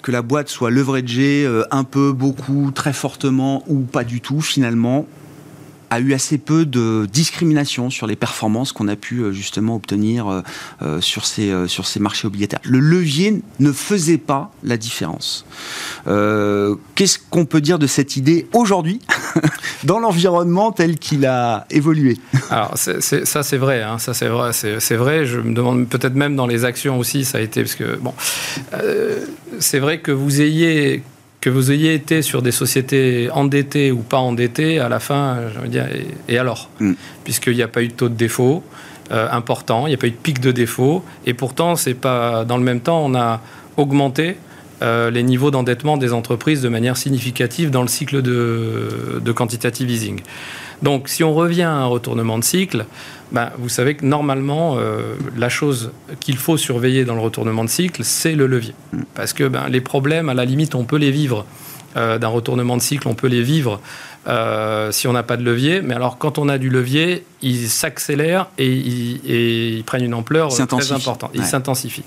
que 0.00 0.12
la 0.12 0.22
boîte 0.22 0.48
soit 0.48 0.70
leveragée 0.70 1.46
un 1.70 1.84
peu, 1.84 2.12
beaucoup, 2.12 2.70
très 2.74 2.94
fortement 2.94 3.64
ou 3.66 3.80
pas 3.80 4.04
du 4.04 4.22
tout, 4.22 4.40
finalement, 4.40 5.06
a 5.92 6.00
eu 6.00 6.14
assez 6.14 6.38
peu 6.38 6.64
de 6.64 7.06
discrimination 7.12 7.90
sur 7.90 8.06
les 8.06 8.16
performances 8.16 8.72
qu'on 8.72 8.88
a 8.88 8.96
pu 8.96 9.18
euh, 9.18 9.32
justement 9.32 9.76
obtenir 9.76 10.26
euh, 10.26 10.40
euh, 10.80 11.00
sur, 11.02 11.26
ces, 11.26 11.52
sur 11.68 11.86
ces 11.86 12.00
marchés 12.00 12.26
obligataires. 12.26 12.60
Le 12.64 12.80
levier 12.80 13.42
ne 13.60 13.72
faisait 13.72 14.16
pas 14.16 14.50
la 14.62 14.78
différence. 14.78 15.44
Qu'est-ce 16.06 17.18
qu'on 17.30 17.44
peut 17.44 17.60
dire 17.60 17.78
de 17.78 17.86
cette 17.86 18.16
idée 18.16 18.46
aujourd'hui 18.52 19.00
dans 19.84 19.98
l'environnement 19.98 20.72
tel 20.72 20.98
qu'il 20.98 21.26
a 21.26 21.66
évolué? 21.70 22.16
Alors 22.50 22.72
ça 22.76 23.42
c'est 23.42 23.56
vrai, 23.56 23.82
hein, 23.82 23.98
ça 23.98 24.14
c'est 24.14 24.28
vrai, 24.28 24.52
c'est 24.52 24.96
vrai. 24.96 25.26
Je 25.26 25.40
me 25.40 25.54
demande 25.54 25.88
peut-être 25.88 26.14
même 26.14 26.36
dans 26.36 26.46
les 26.46 26.64
actions 26.64 26.98
aussi 26.98 27.24
ça 27.24 27.38
a 27.38 27.40
été 27.40 27.62
parce 27.62 27.74
que 27.74 27.96
bon, 27.96 28.14
c'est 29.58 29.78
vrai 29.78 30.00
que 30.00 30.12
vous 30.12 30.40
ayez 30.40 31.02
que 31.42 31.50
vous 31.50 31.72
ayez 31.72 31.92
été 31.92 32.22
sur 32.22 32.40
des 32.40 32.52
sociétés 32.52 33.28
endettées 33.32 33.90
ou 33.90 33.98
pas 33.98 34.18
endettées, 34.18 34.78
à 34.78 34.88
la 34.88 35.00
fin, 35.00 35.38
je 35.52 35.66
dire, 35.66 35.86
et, 36.28 36.38
alors 36.38 36.70
mm. 36.80 36.92
Puisqu'il 37.24 37.56
n'y 37.56 37.62
a 37.62 37.68
pas 37.68 37.82
eu 37.82 37.88
de 37.88 37.92
taux 37.92 38.08
de 38.08 38.14
défaut 38.14 38.62
euh, 39.10 39.28
important, 39.30 39.86
il 39.86 39.90
n'y 39.90 39.94
a 39.94 39.98
pas 39.98 40.06
eu 40.06 40.12
de 40.12 40.16
pic 40.16 40.40
de 40.40 40.52
défaut, 40.52 41.04
et 41.26 41.34
pourtant, 41.34 41.74
c'est 41.74 41.94
pas 41.94 42.44
dans 42.44 42.56
le 42.56 42.62
même 42.62 42.80
temps, 42.80 43.04
on 43.04 43.14
a 43.16 43.40
augmenté 43.76 44.36
euh, 44.82 45.10
les 45.10 45.24
niveaux 45.24 45.50
d'endettement 45.50 45.96
des 45.96 46.12
entreprises 46.12 46.62
de 46.62 46.68
manière 46.68 46.96
significative 46.96 47.70
dans 47.70 47.82
le 47.82 47.88
cycle 47.88 48.22
de, 48.22 49.20
de 49.20 49.32
quantitative 49.32 49.90
easing. 49.90 50.20
Donc, 50.82 51.08
si 51.08 51.24
on 51.24 51.34
revient 51.34 51.62
à 51.62 51.72
un 51.72 51.86
retournement 51.86 52.38
de 52.38 52.44
cycle, 52.44 52.86
ben, 53.32 53.50
vous 53.58 53.70
savez 53.70 53.94
que 53.94 54.04
normalement, 54.04 54.76
euh, 54.76 55.14
la 55.36 55.48
chose 55.48 55.92
qu'il 56.20 56.36
faut 56.36 56.58
surveiller 56.58 57.04
dans 57.04 57.14
le 57.14 57.20
retournement 57.20 57.64
de 57.64 57.70
cycle, 57.70 58.04
c'est 58.04 58.34
le 58.34 58.46
levier. 58.46 58.74
Parce 59.14 59.32
que 59.32 59.44
ben, 59.44 59.68
les 59.68 59.80
problèmes, 59.80 60.28
à 60.28 60.34
la 60.34 60.44
limite, 60.44 60.74
on 60.74 60.84
peut 60.84 60.98
les 60.98 61.10
vivre. 61.10 61.46
Euh, 61.94 62.16
d'un 62.18 62.28
retournement 62.28 62.78
de 62.78 62.82
cycle, 62.82 63.06
on 63.06 63.14
peut 63.14 63.26
les 63.26 63.42
vivre 63.42 63.78
euh, 64.26 64.90
si 64.92 65.08
on 65.08 65.12
n'a 65.12 65.22
pas 65.22 65.36
de 65.36 65.44
levier. 65.44 65.82
Mais 65.82 65.94
alors, 65.94 66.16
quand 66.16 66.38
on 66.38 66.48
a 66.48 66.56
du 66.56 66.70
levier, 66.70 67.24
ils 67.42 67.68
s'accélèrent 67.68 68.48
et, 68.58 68.70
ils 68.72 69.84
prennent 69.84 70.04
une 70.04 70.14
ampleur 70.14 70.48
très 70.48 70.92
importante. 70.92 71.30
Ils 71.34 71.44
s'intensifient. 71.44 72.04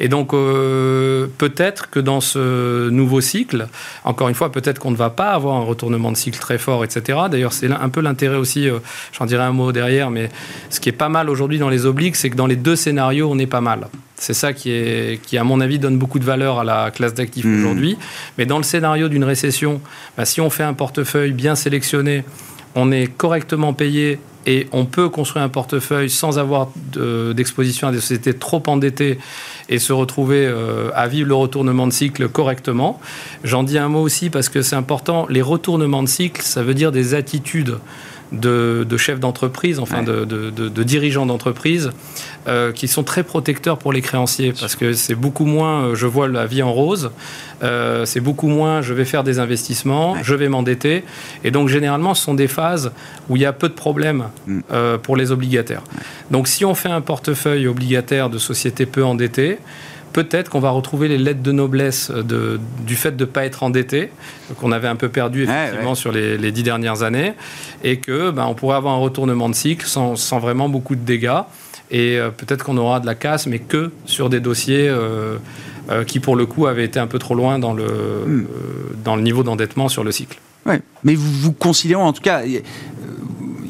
Et 0.00 0.08
donc, 0.08 0.32
euh, 0.32 1.26
peut-être 1.38 1.90
que 1.90 2.00
dans 2.00 2.20
ce 2.20 2.88
nouveau 2.88 3.20
cycle, 3.20 3.68
encore 4.04 4.28
une 4.28 4.34
fois, 4.34 4.52
peut-être 4.52 4.78
qu'on 4.78 4.90
ne 4.90 4.96
va 4.96 5.10
pas 5.10 5.30
avoir 5.30 5.56
un 5.56 5.64
retournement 5.64 6.12
de 6.12 6.16
cycle 6.16 6.38
très 6.38 6.58
fort, 6.58 6.84
etc. 6.84 7.18
D'ailleurs, 7.30 7.52
c'est 7.52 7.70
un 7.70 7.88
peu 7.88 8.00
l'intérêt 8.00 8.36
aussi, 8.36 8.68
euh, 8.68 8.78
j'en 9.12 9.26
dirai 9.26 9.42
un 9.42 9.52
mot 9.52 9.72
derrière, 9.72 10.10
mais 10.10 10.30
ce 10.70 10.80
qui 10.80 10.88
est 10.88 10.92
pas 10.92 11.08
mal 11.08 11.28
aujourd'hui 11.28 11.58
dans 11.58 11.70
les 11.70 11.84
obliques, 11.84 12.16
c'est 12.16 12.30
que 12.30 12.36
dans 12.36 12.46
les 12.46 12.56
deux 12.56 12.76
scénarios, 12.76 13.28
on 13.30 13.38
est 13.38 13.46
pas 13.46 13.60
mal. 13.60 13.88
C'est 14.16 14.34
ça 14.34 14.52
qui, 14.52 14.70
est, 14.70 15.20
qui, 15.22 15.38
à 15.38 15.44
mon 15.44 15.60
avis, 15.60 15.78
donne 15.78 15.96
beaucoup 15.96 16.18
de 16.18 16.24
valeur 16.24 16.58
à 16.58 16.64
la 16.64 16.90
classe 16.90 17.14
d'actifs 17.14 17.44
mmh. 17.44 17.58
aujourd'hui. 17.58 17.96
Mais 18.36 18.46
dans 18.46 18.58
le 18.58 18.64
scénario 18.64 19.08
d'une 19.08 19.24
récession, 19.24 19.80
bah, 20.16 20.24
si 20.24 20.40
on 20.40 20.50
fait 20.50 20.64
un 20.64 20.74
portefeuille 20.74 21.32
bien 21.32 21.54
sélectionné, 21.54 22.24
on 22.74 22.90
est 22.90 23.06
correctement 23.06 23.72
payé 23.72 24.18
et 24.48 24.66
on 24.72 24.86
peut 24.86 25.10
construire 25.10 25.44
un 25.44 25.50
portefeuille 25.50 26.08
sans 26.08 26.38
avoir 26.38 26.68
d'exposition 27.34 27.88
à 27.88 27.92
des 27.92 28.00
sociétés 28.00 28.32
trop 28.32 28.62
endettées 28.66 29.18
et 29.68 29.78
se 29.78 29.92
retrouver 29.92 30.46
euh, 30.46 30.90
à 30.94 31.06
vivre 31.06 31.28
le 31.28 31.34
retournement 31.34 31.86
de 31.86 31.92
cycle 31.92 32.30
correctement. 32.30 32.98
J'en 33.44 33.62
dis 33.62 33.76
un 33.76 33.88
mot 33.88 34.00
aussi 34.00 34.30
parce 34.30 34.48
que 34.48 34.62
c'est 34.62 34.74
important. 34.74 35.26
Les 35.28 35.42
retournements 35.42 36.02
de 36.02 36.08
cycle, 36.08 36.40
ça 36.40 36.62
veut 36.62 36.72
dire 36.72 36.92
des 36.92 37.12
attitudes 37.12 37.76
de, 38.32 38.96
chefs 38.96 39.20
d'entreprise, 39.20 39.78
enfin 39.78 40.02
de, 40.02 40.82
dirigeants 40.82 41.26
d'entreprise, 41.26 41.90
euh, 42.46 42.72
qui 42.72 42.88
sont 42.88 43.02
très 43.02 43.22
protecteurs 43.22 43.78
pour 43.78 43.92
les 43.92 44.00
créanciers, 44.00 44.52
parce 44.58 44.76
que 44.76 44.92
c'est 44.92 45.14
beaucoup 45.14 45.44
moins 45.44 45.82
euh, 45.82 45.94
je 45.94 46.06
vois 46.06 46.28
la 46.28 46.46
vie 46.46 46.62
en 46.62 46.72
rose, 46.72 47.10
euh, 47.62 48.04
c'est 48.04 48.20
beaucoup 48.20 48.48
moins 48.48 48.82
je 48.82 48.94
vais 48.94 49.04
faire 49.04 49.24
des 49.24 49.38
investissements, 49.38 50.16
je 50.22 50.34
vais 50.34 50.48
m'endetter, 50.48 51.04
et 51.44 51.50
donc 51.50 51.68
généralement 51.68 52.14
ce 52.14 52.24
sont 52.24 52.34
des 52.34 52.48
phases 52.48 52.92
où 53.28 53.36
il 53.36 53.42
y 53.42 53.46
a 53.46 53.52
peu 53.52 53.68
de 53.68 53.74
problèmes 53.74 54.28
mm. 54.46 54.60
pour 55.02 55.16
les 55.16 55.30
obligataires. 55.30 55.82
Donc 56.30 56.48
si 56.48 56.64
on 56.64 56.74
fait 56.74 56.90
un 56.90 57.00
portefeuille 57.00 57.66
obligataire 57.66 58.30
de 58.30 58.38
sociétés 58.38 58.86
peu 58.86 59.04
endettées, 59.04 59.58
peut-être 60.12 60.50
qu'on 60.50 60.60
va 60.60 60.70
retrouver 60.70 61.08
les 61.08 61.18
lettres 61.18 61.42
de 61.42 61.52
noblesse 61.52 62.10
de, 62.10 62.60
du 62.86 62.96
fait 62.96 63.16
de 63.16 63.24
ne 63.24 63.30
pas 63.30 63.44
être 63.44 63.62
endetté, 63.62 64.10
qu'on 64.60 64.72
avait 64.72 64.88
un 64.88 64.96
peu 64.96 65.08
perdu 65.08 65.44
effectivement 65.44 65.94
sur 65.94 66.12
les, 66.12 66.52
dix 66.52 66.62
dernières 66.62 67.02
années, 67.02 67.34
et 67.84 67.98
que 67.98 68.30
ben, 68.30 68.46
on 68.46 68.54
pourrait 68.54 68.76
avoir 68.76 68.94
un 68.94 68.98
retournement 68.98 69.48
de 69.48 69.54
cycle 69.54 69.86
sans, 69.86 70.16
sans 70.16 70.38
vraiment 70.38 70.68
beaucoup 70.68 70.96
de 70.96 71.04
dégâts. 71.04 71.42
Et 71.90 72.18
euh, 72.18 72.30
peut-être 72.30 72.64
qu'on 72.64 72.76
aura 72.76 73.00
de 73.00 73.06
la 73.06 73.14
casse, 73.14 73.46
mais 73.46 73.58
que 73.58 73.90
sur 74.04 74.28
des 74.28 74.40
dossiers 74.40 74.88
euh, 74.88 75.36
euh, 75.90 76.04
qui, 76.04 76.20
pour 76.20 76.36
le 76.36 76.46
coup, 76.46 76.66
avaient 76.66 76.84
été 76.84 77.00
un 77.00 77.06
peu 77.06 77.18
trop 77.18 77.34
loin 77.34 77.58
dans 77.58 77.72
le, 77.72 77.86
hmm. 78.26 78.46
dans 79.04 79.16
le 79.16 79.22
niveau 79.22 79.42
d'endettement 79.42 79.88
sur 79.88 80.04
le 80.04 80.12
cycle. 80.12 80.38
Ouais. 80.66 80.80
Mais 81.04 81.14
vous, 81.14 81.30
vous 81.30 81.52
considérez, 81.52 82.02
en 82.02 82.12
tout 82.12 82.20
cas, 82.20 82.42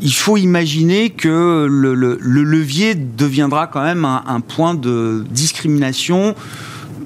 il 0.03 0.15
faut 0.15 0.37
imaginer 0.37 1.11
que 1.11 1.67
le, 1.69 2.19
levier 2.21 2.95
deviendra 2.95 3.67
quand 3.67 3.83
même 3.83 4.05
un, 4.05 4.41
point 4.41 4.75
de 4.75 5.25
discrimination 5.31 6.35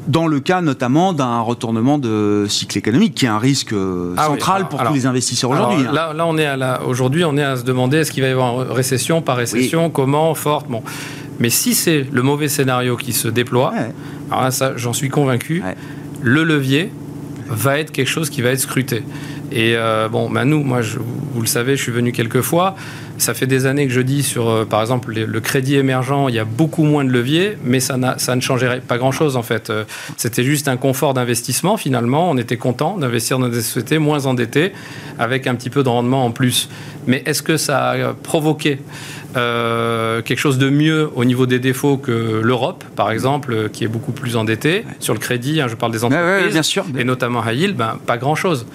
dans 0.09 0.27
le 0.27 0.41
cas 0.41 0.61
notamment 0.61 1.13
d'un 1.13 1.41
retournement 1.41 1.97
de 1.97 2.47
cycle 2.49 2.77
économique, 2.77 3.15
qui 3.15 3.27
est 3.27 3.29
un 3.29 3.39
risque 3.39 3.73
euh, 3.73 4.15
ah 4.17 4.27
central 4.27 4.69
pour 4.69 4.83
tous 4.83 4.93
les 4.93 5.07
investisseurs 5.07 5.51
aujourd'hui. 5.51 5.87
Hein. 5.87 5.93
Là, 5.93 6.27
on 6.27 6.37
est 6.37 6.47
à 6.47 6.83
aujourd'hui, 6.85 7.25
on 7.25 7.37
est 7.37 7.43
à 7.43 7.57
se 7.57 7.63
demander 7.63 7.99
est-ce 7.99 8.11
qu'il 8.11 8.23
va 8.23 8.29
y 8.29 8.33
avoir 8.33 8.63
une 8.63 8.73
récession 8.73 9.23
par 9.23 9.37
récession, 9.37 9.91
comment, 9.91 10.35
forte. 10.35 10.69
Bon. 10.69 10.83
Mais 11.39 11.51
si 11.51 11.75
c'est 11.75 12.07
le 12.11 12.23
mauvais 12.23 12.49
scénario 12.49 12.97
qui 12.97 13.13
se 13.13 13.29
déploie, 13.29 13.73
alors 14.31 14.53
ça, 14.53 14.77
j'en 14.77 14.93
suis 14.93 15.09
convaincu, 15.09 15.63
le 16.21 16.45
levier 16.45 16.91
va 17.49 17.79
être 17.79 17.93
quelque 17.93 18.09
chose 18.09 18.31
qui 18.31 18.43
va 18.43 18.51
être 18.51 18.61
scruté. 18.61 19.03
Et 19.55 19.77
euh, 19.77 20.09
bon, 20.09 20.31
ben 20.31 20.47
nous, 20.47 20.63
moi, 20.63 20.81
je, 20.81 20.99
vous 20.99 21.41
le 21.41 21.47
savez, 21.47 21.77
je 21.77 21.83
suis 21.83 21.93
venu 21.93 22.13
quelques 22.13 22.41
fois. 22.41 22.75
Ça 23.19 23.35
fait 23.35 23.47
des 23.47 23.67
années 23.67 23.87
que 23.87 23.93
je 23.93 24.01
dis 24.01 24.23
sur, 24.23 24.49
euh, 24.49 24.65
par 24.65 24.81
exemple, 24.81 25.13
le 25.13 25.41
crédit 25.41 25.77
émergent, 25.77 26.27
il 26.29 26.35
y 26.35 26.39
a 26.39 26.45
beaucoup 26.45 26.85
moins 26.85 27.05
de 27.05 27.11
leviers, 27.11 27.59
mais 27.63 27.79
ça, 27.79 27.97
ça 28.17 28.35
ne 28.35 28.41
changerait 28.41 28.81
pas 28.81 28.97
grand-chose 28.97 29.37
en 29.37 29.43
fait. 29.43 29.69
Euh, 29.69 29.85
c'était 30.17 30.43
juste 30.43 30.69
un 30.69 30.79
confort 30.79 31.13
d'investissement 31.13 31.77
finalement. 31.77 32.31
On 32.31 32.39
était 32.39 32.57
content 32.57 32.97
d'investir 32.97 33.39
dans 33.39 33.49
des 33.49 33.61
sociétés 33.61 33.99
moins 33.99 34.25
endettées 34.25 34.73
avec 35.19 35.47
un 35.47 35.55
petit 35.55 35.71
peu 35.71 35.83
de 35.83 35.89
rendement 35.91 36.25
en 36.25 36.31
plus. 36.31 36.71
Mais 37.07 37.23
est-ce 37.27 37.43
que 37.43 37.59
ça 37.59 37.91
a 37.91 38.15
provoqué 38.15 38.79
quelque 39.35 40.39
chose 40.39 40.59
de 40.59 40.69
mieux 40.71 41.11
au 41.15 41.25
niveau 41.25 41.47
des 41.47 41.59
défauts 41.59 41.97
que 41.97 42.41
l'Europe, 42.43 42.85
par 42.97 43.11
exemple, 43.11 43.71
qui 43.71 43.85
est 43.85 43.89
beaucoup 43.89 44.13
plus 44.13 44.37
endettée? 44.37 44.85
Sur 45.01 45.15
le 45.15 45.21
crédit 45.21 45.61
hein, 45.61 45.69
Je 45.69 45.75
parle 45.75 45.93
des 45.93 46.05
entreprises, 46.05 46.53
bien 46.53 46.63
sûr. 46.63 46.85
et 46.97 47.05
notamment 47.05 47.43
high 47.45 47.59
yield, 47.59 47.77
ben, 47.77 47.99
pas 48.07 48.19
grand-chose. 48.19 48.67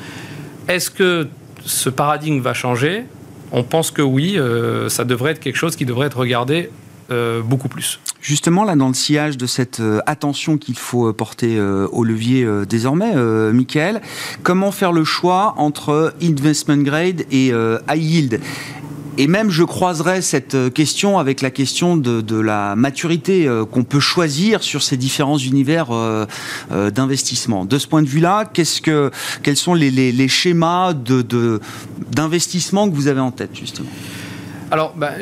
Est-ce 0.67 0.91
que 0.91 1.27
ce 1.65 1.89
paradigme 1.89 2.39
va 2.39 2.53
changer? 2.53 3.05
On 3.51 3.63
pense 3.63 3.91
que 3.91 4.01
oui, 4.01 4.37
euh, 4.37 4.89
ça 4.89 5.05
devrait 5.05 5.31
être 5.31 5.39
quelque 5.39 5.55
chose 5.55 5.75
qui 5.75 5.85
devrait 5.85 6.07
être 6.07 6.17
regardé 6.17 6.69
euh, 7.09 7.41
beaucoup 7.41 7.69
plus. 7.69 8.01
Justement, 8.19 8.65
là, 8.65 8.75
dans 8.75 8.89
le 8.89 8.93
sillage 8.93 9.37
de 9.37 9.45
cette 9.45 9.79
euh, 9.79 10.01
attention 10.05 10.57
qu'il 10.57 10.77
faut 10.77 11.13
porter 11.13 11.57
au 11.59 12.03
levier 12.03 12.45
désormais, 12.67 13.15
Michael, 13.53 14.01
comment 14.43 14.71
faire 14.71 14.91
le 14.91 15.05
choix 15.05 15.53
entre 15.57 16.13
investment 16.21 16.83
grade 16.83 17.23
et 17.31 17.53
high 17.89 18.03
yield? 18.03 18.41
Et 19.17 19.25
même, 19.27 19.49
je 19.49 19.63
croiserais 19.63 20.21
cette 20.21 20.53
euh, 20.53 20.69
question 20.69 21.17
avec 21.17 21.41
la 21.41 21.49
question 21.49 21.97
de, 21.97 22.39
la 22.39 22.75
maturité 22.75 23.47
euh, 23.47 23.65
qu'on 23.65 23.83
peut 23.83 23.99
choisir 23.99 24.61
sur 24.61 24.83
ces 24.83 24.95
différents 24.95 25.39
univers 25.39 25.87
euh, 25.91 26.25
d'investissement. 26.91 27.65
De 27.65 27.79
ce 27.79 27.87
point 27.87 28.03
de 28.03 28.07
vue-là, 28.07 28.45
qu'est-ce 28.45 28.79
que, 28.79 29.11
quels 29.41 29.57
sont 29.57 29.73
les, 29.73 30.27
schémas 30.27 30.93
d'investissement 30.93 32.89
que 32.89 32.95
vous 32.95 33.07
avez 33.07 33.19
en 33.19 33.31
tête, 33.31 33.55
justement? 33.55 33.89
Alors, 34.69 34.93
bah, 34.95 35.13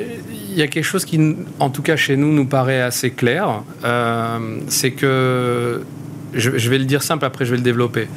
il 0.50 0.58
y 0.58 0.62
a 0.62 0.68
quelque 0.68 0.84
chose 0.84 1.06
qui, 1.06 1.36
en 1.60 1.70
tout 1.70 1.82
cas 1.82 1.96
chez 1.96 2.18
nous, 2.18 2.34
nous 2.34 2.46
paraît 2.46 2.82
assez 2.82 3.12
clair. 3.12 3.62
c'est 4.68 4.92
que, 4.92 5.84
je, 6.34 6.70
vais 6.70 6.80
le 6.80 6.86
dire 6.86 7.04
simple, 7.04 7.24
après 7.24 7.46
je 7.46 7.52
vais 7.52 7.58
le 7.58 7.64
développer. 7.64 8.08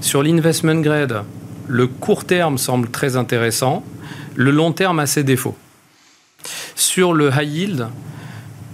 Sur 0.00 0.22
l'investment 0.22 0.80
grade, 0.80 1.22
le 1.68 1.86
court 1.86 2.24
terme 2.24 2.58
semble 2.58 2.88
très 2.88 3.16
intéressant. 3.16 3.84
Le 4.38 4.52
long 4.52 4.70
terme 4.70 5.00
a 5.00 5.06
ses 5.06 5.24
défauts. 5.24 5.56
Sur 6.76 7.12
le 7.12 7.28
high 7.36 7.52
yield, 7.52 7.88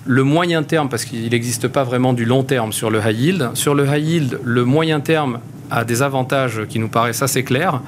le 0.04 0.22
moyen 0.22 0.62
terme, 0.62 0.90
parce 0.90 1.06
qu'il 1.06 1.30
n'existe 1.30 1.68
pas 1.68 1.84
vraiment 1.84 2.12
du 2.12 2.26
long 2.26 2.42
terme 2.42 2.70
sur 2.70 2.90
le 2.90 3.00
high 3.00 3.18
yield, 3.18 3.50
sur 3.54 3.74
le 3.74 3.86
high 3.86 4.06
yield, 4.06 4.40
le 4.44 4.66
moyen 4.66 5.00
terme 5.00 5.40
a 5.70 5.86
des 5.86 6.02
avantages 6.02 6.66
qui 6.68 6.78
nous 6.78 6.88
paraissent 6.88 7.22
assez 7.22 7.44
clairs, 7.44 7.80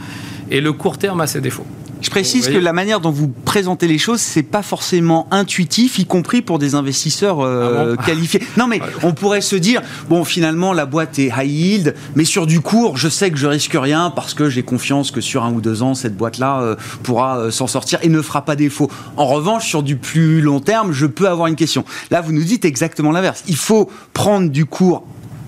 et 0.50 0.62
le 0.62 0.72
court 0.72 0.96
terme 0.96 1.20
a 1.20 1.26
ses 1.26 1.42
défauts. 1.42 1.66
Je 2.06 2.10
précise 2.12 2.46
que 2.46 2.56
la 2.56 2.72
manière 2.72 3.00
dont 3.00 3.10
vous 3.10 3.26
présentez 3.26 3.88
les 3.88 3.98
choses, 3.98 4.20
c'est 4.20 4.44
pas 4.44 4.62
forcément 4.62 5.26
intuitif, 5.32 5.98
y 5.98 6.06
compris 6.06 6.40
pour 6.40 6.60
des 6.60 6.76
investisseurs 6.76 7.40
euh, 7.40 7.96
ah 7.98 8.02
qualifiés. 8.04 8.40
Non, 8.56 8.68
mais 8.68 8.80
on 9.02 9.12
pourrait 9.12 9.40
se 9.40 9.56
dire, 9.56 9.82
bon, 10.08 10.22
finalement, 10.22 10.72
la 10.72 10.86
boîte 10.86 11.18
est 11.18 11.32
high 11.36 11.50
yield, 11.50 11.96
mais 12.14 12.24
sur 12.24 12.46
du 12.46 12.60
court, 12.60 12.96
je 12.96 13.08
sais 13.08 13.32
que 13.32 13.36
je 13.36 13.48
risque 13.48 13.76
rien 13.76 14.12
parce 14.14 14.34
que 14.34 14.48
j'ai 14.48 14.62
confiance 14.62 15.10
que 15.10 15.20
sur 15.20 15.42
un 15.42 15.52
ou 15.52 15.60
deux 15.60 15.82
ans, 15.82 15.94
cette 15.94 16.16
boîte-là 16.16 16.60
euh, 16.60 16.76
pourra 17.02 17.38
euh, 17.38 17.50
s'en 17.50 17.66
sortir 17.66 17.98
et 18.02 18.08
ne 18.08 18.22
fera 18.22 18.44
pas 18.44 18.54
défaut. 18.54 18.88
En 19.16 19.26
revanche, 19.26 19.66
sur 19.66 19.82
du 19.82 19.96
plus 19.96 20.40
long 20.40 20.60
terme, 20.60 20.92
je 20.92 21.06
peux 21.06 21.28
avoir 21.28 21.48
une 21.48 21.56
question. 21.56 21.84
Là, 22.12 22.20
vous 22.20 22.30
nous 22.30 22.44
dites 22.44 22.64
exactement 22.64 23.10
l'inverse. 23.10 23.42
Il 23.48 23.56
faut 23.56 23.90
prendre 24.12 24.48
du 24.48 24.64
court 24.64 25.02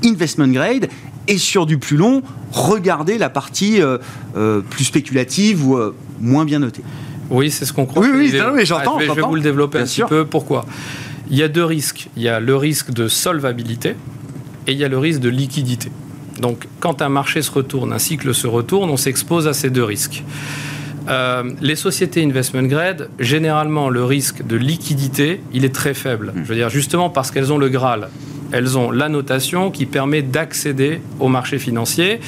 investment 0.05 0.49
grade 0.49 0.89
et 1.29 1.39
sur 1.39 1.67
du 1.67 1.79
plus 1.79 1.97
long, 1.97 2.23
regardez 2.53 3.19
la 3.19 3.31
partie 3.31 3.81
plus 4.71 4.85
spéculative 4.85 5.67
ou 5.67 5.79
moins 6.21 6.45
bien 6.45 6.59
notée. 6.59 6.83
Oui, 7.31 7.51
c'est 7.51 7.65
ce 7.65 7.73
qu'on 7.73 7.87
croit. 7.87 8.03
Oui, 8.03 8.09
oui, 8.13 8.41
mais 8.55 8.65
j'entends. 8.65 8.99
Ah, 8.99 9.05
je, 9.07 9.13
vais 9.13 9.23
vous 9.23 9.35
le 9.35 9.41
développer 9.41 9.79
un 9.79 9.85
petit 9.85 10.03
peu. 10.03 10.25
Pourquoi? 10.25 10.65
Il 11.31 11.37
y 11.37 11.43
a 11.43 11.49
deux 11.49 11.65
risques. 11.65 12.09
Il 12.17 12.23
y 12.23 12.29
a 12.29 12.41
le 12.41 12.57
risque 12.57 12.91
de 12.91 13.09
solvabilité 13.09 13.91
et 14.67 14.73
il 14.73 14.79
y 14.79 14.85
a 14.85 14.89
le 14.89 14.99
risque 14.99 15.21
de 15.21 15.29
liquidité. 15.29 15.91
Donc, 16.41 16.67
quand 16.81 17.03
un 17.03 17.09
marché 17.09 17.43
se 17.43 17.51
retourne, 17.51 17.93
un 17.93 17.99
cycle 17.99 18.33
se 18.33 18.47
retourne, 18.47 18.91
on 18.91 18.97
s'expose 18.97 19.47
à 19.49 19.53
ces 19.53 19.71
deux 19.71 19.85
risques. 19.85 20.23
Euh, 21.09 21.51
les 21.61 21.75
sociétés 21.75 22.23
investment 22.23 22.63
grade, 22.63 23.09
généralement, 23.19 23.89
le 23.89 24.05
risque 24.05 24.47
de 24.47 24.57
liquidité, 24.57 25.41
il 25.53 25.65
est 25.65 25.75
très 25.75 25.95
faible. 25.95 26.33
Hmm. 26.35 26.43
Je 26.45 26.49
veux 26.49 26.55
dire, 26.55 26.71
justement 26.71 27.11
parce 27.11 27.31
qu'elles 27.31 27.53
ont 27.53 27.59
le 27.59 27.69
Graal. 27.69 28.09
Elles 28.53 28.79
ont 28.79 28.91
la 28.91 29.09
notation 29.09 29.71
qui 29.71 29.87
permet 29.87 30.23
d'accéder 30.23 31.01
au 31.21 31.29
marché 31.29 31.59
financier. 31.59 32.21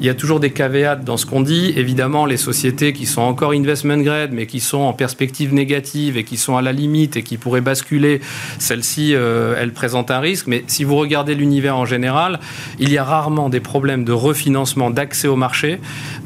Il 0.00 0.06
y 0.06 0.10
a 0.10 0.14
toujours 0.14 0.40
des 0.40 0.50
caveats 0.50 0.96
dans 0.96 1.16
ce 1.16 1.26
qu'on 1.26 1.42
dit. 1.42 1.72
Évidemment, 1.76 2.26
les 2.26 2.36
sociétés 2.36 2.92
qui 2.92 3.06
sont 3.06 3.20
encore 3.20 3.52
investment 3.52 3.98
grade, 3.98 4.30
mais 4.32 4.46
qui 4.46 4.58
sont 4.58 4.80
en 4.80 4.92
perspective 4.92 5.54
négative 5.54 6.16
et 6.16 6.24
qui 6.24 6.36
sont 6.36 6.56
à 6.56 6.62
la 6.62 6.72
limite 6.72 7.16
et 7.16 7.22
qui 7.22 7.36
pourraient 7.36 7.60
basculer, 7.60 8.20
celles-ci, 8.58 9.14
euh, 9.14 9.54
elles 9.58 9.72
présentent 9.72 10.10
un 10.10 10.18
risque. 10.18 10.48
Mais 10.48 10.64
si 10.66 10.82
vous 10.82 10.96
regardez 10.96 11.34
l'univers 11.34 11.76
en 11.76 11.84
général, 11.84 12.40
il 12.80 12.90
y 12.90 12.98
a 12.98 13.04
rarement 13.04 13.48
des 13.48 13.60
problèmes 13.60 14.04
de 14.04 14.12
refinancement, 14.12 14.90
d'accès 14.90 15.28
au 15.28 15.36
marché 15.36 15.80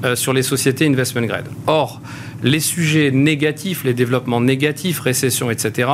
euh, 0.05 0.17
sur 0.17 0.33
les 0.33 0.43
sociétés 0.43 0.87
investment 0.87 1.27
grade. 1.27 1.47
Or, 1.67 2.01
les 2.43 2.61
sujets 2.61 3.11
négatifs, 3.11 3.85
les 3.85 3.95
développements 3.95 4.41
négatifs, 4.41 5.01
récession, 5.01 5.51
etc., 5.51 5.89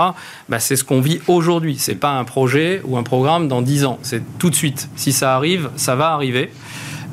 bah, 0.49 0.59
c'est 0.59 0.77
ce 0.77 0.85
qu'on 0.85 1.01
vit 1.01 1.21
aujourd'hui. 1.29 1.79
Ce 1.79 1.91
n'est 1.91 1.97
pas 1.97 2.13
un 2.19 2.25
projet 2.25 2.81
ou 2.85 2.97
un 2.97 3.03
programme 3.03 3.49
dans 3.49 3.63
10 3.63 3.85
ans. 3.85 3.99
C'est 4.03 4.23
tout 4.39 4.51
de 4.51 4.55
suite. 4.55 4.89
Si 4.97 5.13
ça 5.13 5.35
arrive, 5.35 5.71
ça 5.77 5.95
va 5.97 6.11
arriver. 6.11 6.51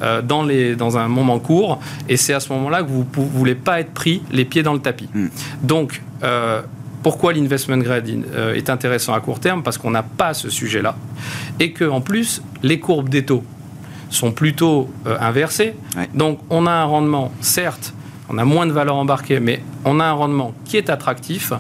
Euh, 0.02 0.22
dans, 0.22 0.44
les, 0.44 0.78
dans 0.78 0.98
un 0.98 1.10
moment 1.10 1.40
court. 1.40 1.82
Et 2.08 2.16
c'est 2.16 2.34
à 2.34 2.40
ce 2.40 2.54
moment-là 2.54 2.84
que 2.84 2.88
vous 2.88 3.06
ne 3.18 3.30
voulez 3.38 3.56
pas 3.56 3.82
être 3.82 3.92
pris 3.92 4.22
les 4.32 4.46
pieds 4.46 4.64
dans 4.64 4.72
le 4.72 4.80
tapis. 4.80 5.10
Hmm. 5.14 5.28
Donc, 5.62 6.02
euh, 6.24 6.62
pourquoi 7.04 7.34
l'investment 7.34 7.80
grade 7.80 8.10
euh, 8.34 8.54
est 8.54 8.70
intéressant 8.70 9.14
à 9.14 9.20
court 9.20 9.42
terme? 9.42 9.62
Parce 9.62 9.78
qu'on 9.78 9.92
n'a 9.92 10.04
pas 10.04 10.34
ce 10.34 10.50
sujet-là. 10.50 10.96
Et 11.60 11.74
qu'en 11.74 12.00
plus, 12.00 12.42
les 12.64 12.80
courbes 12.80 13.10
des 13.10 13.26
taux 13.26 13.44
sont 14.10 14.32
plutôt 14.32 14.90
inversées. 15.06 15.76
Donc, 16.14 16.40
on 16.50 16.66
a 16.66 16.72
un 16.72 16.86
rendement, 16.86 17.34
certes, 17.42 17.94
on 18.30 18.38
a 18.38 18.46
moins 18.46 18.68
de 18.68 18.72
valeur 18.72 18.96
embarquée, 18.96 19.40
mais 19.40 19.62
on 19.86 20.00
a 20.00 20.06
un 20.06 20.14
rendement 20.14 20.54
qui 20.66 20.78
est 20.78 20.90
attractif 20.90 21.54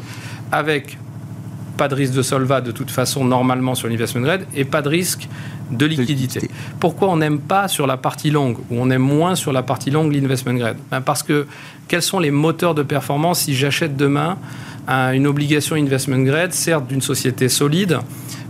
avec 0.52 0.98
pas 1.78 1.88
de 1.88 1.96
risque 1.96 2.14
de 2.14 2.22
solva 2.22 2.60
de 2.60 2.72
toute 2.72 2.92
façon 2.92 3.24
normalement 3.24 3.74
sur 3.74 3.88
l'investment 3.88 4.22
grade 4.22 4.46
et 4.54 4.66
pas 4.66 4.82
de 4.82 4.90
risque 4.90 5.30
de 5.72 5.86
liquidité. 5.86 6.50
Pourquoi 6.80 7.10
on 7.10 7.18
n'aime 7.18 7.40
pas 7.40 7.68
sur 7.68 7.88
la 7.88 7.96
partie 7.96 8.32
longue 8.32 8.58
ou 8.70 8.78
on 8.78 8.90
aime 8.90 9.02
moins 9.02 9.36
sur 9.36 9.54
la 9.54 9.64
partie 9.64 9.90
longue 9.90 10.14
l'investment 10.14 10.56
grade? 10.56 10.78
Ben 10.92 11.00
Parce 11.00 11.24
que 11.24 11.48
quels 11.88 12.02
sont 12.02 12.20
les 12.20 12.32
moteurs 12.32 12.76
de 12.76 12.84
performance 12.84 13.42
si 13.42 13.56
j'achète 13.56 13.96
demain 13.96 14.38
une 15.14 15.28
obligation 15.28 15.76
investment 15.76 16.24
grade, 16.24 16.52
certes 16.52 16.88
d'une 16.88 17.02
société 17.02 17.48
solide, 17.48 18.00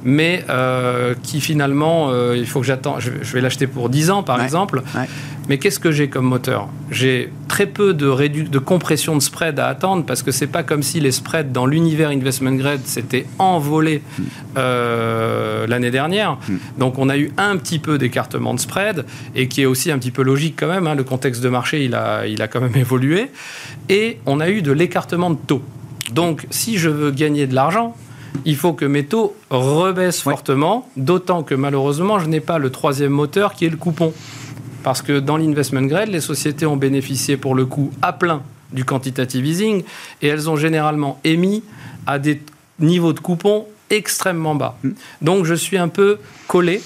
mais 0.04 0.46
euh, 0.50 1.14
qui 1.22 1.42
finalement, 1.42 2.10
euh, 2.12 2.38
il 2.38 2.48
faut 2.48 2.62
que 2.62 2.66
j'attends, 2.66 3.00
je, 3.00 3.12
vais 3.12 3.42
l'acheter 3.42 3.68
pour 3.68 3.90
10 3.90 4.10
ans 4.10 4.24
par 4.24 4.42
exemple. 4.42 4.82
Mais 5.50 5.58
qu'est-ce 5.58 5.80
que 5.80 5.92
j'ai 5.92 6.10
comme 6.10 6.28
moteur? 6.28 6.70
J'ai 6.92 7.32
très 7.48 7.66
peu 7.66 7.96
de, 7.96 8.28
de 8.28 8.60
compression 8.60 9.16
de 9.16 9.22
spread 9.22 9.60
à 9.60 9.66
attendre 9.66 10.06
parce 10.06 10.22
que 10.22 10.32
c'est 10.32 10.48
pas 10.48 10.62
comme 10.62 10.84
si 10.84 11.00
les 11.00 11.12
spreads 11.12 11.52
dans 11.52 11.66
l'univers 11.66 12.10
investment 12.10 12.52
grade 12.52 12.86
s'étaient 12.86 13.26
envolés 13.40 14.04
hmm. 14.20 14.24
euh, 14.58 15.66
l'année 15.66 15.90
dernière. 15.90 16.38
Hmm. 16.48 16.58
Donc 16.78 17.00
on 17.00 17.10
a 17.10 17.18
eu 17.18 17.32
un 17.38 17.58
petit 17.58 17.80
peu 17.80 17.98
d'écartement 17.98 18.54
de 18.54 18.60
spread 18.60 19.06
et 19.36 19.48
qui 19.48 19.64
est 19.64 19.66
aussi 19.66 19.92
un 19.92 19.98
petit 19.98 20.12
peu 20.12 20.22
logique 20.22 20.54
quand 20.56 20.68
même. 20.68 20.86
Hein. 20.86 20.94
Le 20.94 21.04
contexte 21.04 21.42
de 21.42 21.50
marché, 21.50 21.84
il 21.84 21.96
a, 21.96 22.28
il 22.28 22.44
a 22.44 22.48
quand 22.48 22.62
même 22.62 22.76
évolué. 22.76 23.32
Et 23.90 24.20
on 24.28 24.40
a 24.40 24.52
eu 24.52 24.62
de 24.62 24.72
l'écartement 24.72 25.32
de 25.32 25.40
taux. 25.48 25.64
Donc 26.14 26.46
si 26.52 26.78
je 26.78 26.90
veux 26.90 27.10
gagner 27.10 27.48
de 27.48 27.56
l'argent, 27.56 27.96
il 28.46 28.56
faut 28.56 28.74
que 28.74 28.86
mes 28.86 29.06
taux 29.06 29.36
rebaissent 29.50 30.22
fortement, 30.22 30.88
d'autant 30.96 31.42
que 31.42 31.56
malheureusement, 31.56 32.20
je 32.20 32.28
n'ai 32.28 32.40
pas 32.40 32.60
le 32.60 32.70
troisième 32.70 33.12
moteur 33.12 33.54
qui 33.54 33.66
est 33.66 33.70
le 33.70 33.78
coupon. 33.78 34.14
Parce 34.84 35.02
que 35.02 35.20
dans 35.20 35.38
l'investment 35.38 35.82
grade, 35.84 36.10
les 36.10 36.22
sociétés 36.22 36.66
ont 36.66 36.78
bénéficié 36.78 37.38
pour 37.38 37.56
le 37.56 37.66
coup 37.66 37.92
à 38.02 38.14
plein 38.14 38.42
du 38.72 38.86
quantitative 38.86 39.46
easing 39.46 39.84
et 40.22 40.28
elles 40.28 40.50
ont 40.50 40.56
généralement 40.56 41.20
émis 41.24 41.64
à 42.06 42.20
des 42.20 42.42
niveaux 42.80 43.14
de 43.14 43.20
coupons 43.20 43.66
extrêmement 43.90 44.56
bas. 44.56 44.78
Hmm. 44.84 44.92
Donc 45.22 45.46
je 45.46 45.54
suis 45.54 45.78
un 45.78 45.88
peu 45.88 46.20
collé 46.48 46.82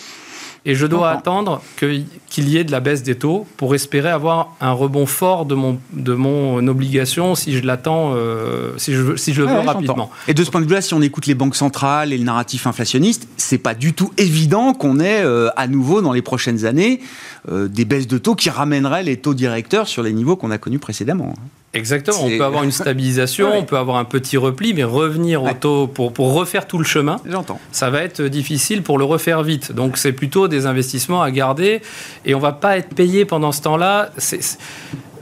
et 0.65 0.75
je 0.75 0.85
dois 0.85 1.09
attendre 1.09 1.61
qu'il 1.77 2.49
y 2.49 2.57
ait 2.57 2.63
de 2.63 2.71
la 2.71 2.79
baisse 2.79 3.03
des 3.03 3.15
taux 3.15 3.45
pour 3.57 3.75
espérer 3.75 4.09
avoir 4.09 4.55
un 4.61 4.71
rebond 4.71 5.05
fort 5.05 5.45
de 5.45 5.55
mon, 5.55 5.77
de 5.91 6.13
mon 6.13 6.65
obligation 6.67 7.35
si 7.35 7.53
je 7.53 7.65
l'attends, 7.65 8.13
euh, 8.15 8.71
si 8.77 8.93
je, 8.93 9.17
si 9.17 9.33
je 9.33 9.41
le 9.41 9.49
veux 9.49 9.59
rapidement. 9.59 10.09
Et 10.27 10.33
de 10.33 10.43
ce 10.43 10.49
point 10.49 10.61
de 10.61 10.65
vue-là, 10.65 10.81
si 10.81 10.93
on 10.93 11.01
écoute 11.01 11.25
les 11.25 11.35
banques 11.35 11.55
centrales 11.55 12.13
et 12.13 12.17
le 12.17 12.23
narratif 12.23 12.65
inflationniste, 12.65 13.27
c'est 13.35 13.57
pas 13.57 13.73
du 13.73 13.93
tout 13.93 14.13
évident 14.17 14.73
qu'on 14.73 14.99
ait 15.01 15.23
euh, 15.23 15.49
à 15.57 15.67
nouveau 15.67 16.01
dans 16.01 16.13
les 16.13 16.21
prochaines 16.21 16.65
années 16.65 17.01
euh, 17.51 17.67
des 17.67 17.83
baisses 17.83 18.07
de 18.07 18.17
taux 18.17 18.35
qui 18.35 18.49
ramèneraient 18.49 19.03
les 19.03 19.17
taux 19.17 19.33
directeurs 19.33 19.87
sur 19.89 20.01
les 20.01 20.13
niveaux 20.13 20.37
qu'on 20.37 20.51
a 20.51 20.57
connus 20.57 20.79
précédemment. 20.79 21.33
Exactement, 21.73 22.19
on 22.23 22.29
peut 22.29 22.43
avoir 22.43 22.63
une 22.63 22.71
stabilisation, 22.83 23.51
on 23.57 23.63
peut 23.63 23.77
avoir 23.77 23.97
un 23.97 24.05
petit 24.05 24.37
repli, 24.37 24.73
mais 24.73 24.83
revenir 24.83 25.43
au 25.43 25.53
taux 25.53 25.87
pour, 25.87 26.13
pour 26.13 26.33
refaire 26.33 26.67
tout 26.67 26.77
le 26.77 26.83
chemin, 26.83 27.19
ça 27.71 27.89
va 27.89 28.03
être 28.03 28.21
difficile 28.21 28.83
pour 28.83 28.97
le 28.97 29.05
refaire 29.05 29.41
vite. 29.43 29.71
Donc 29.71 29.97
c'est 29.97 30.13
plutôt 30.13 30.47
des 30.47 30.65
investissements 30.65 31.23
à 31.23 31.31
garder 31.31 31.81
et 32.25 32.35
on 32.35 32.39
va 32.39 32.51
pas 32.51 32.77
être 32.77 32.93
payé 32.93 33.25
pendant 33.25 33.51
ce 33.51 33.61
temps-là. 33.61 34.11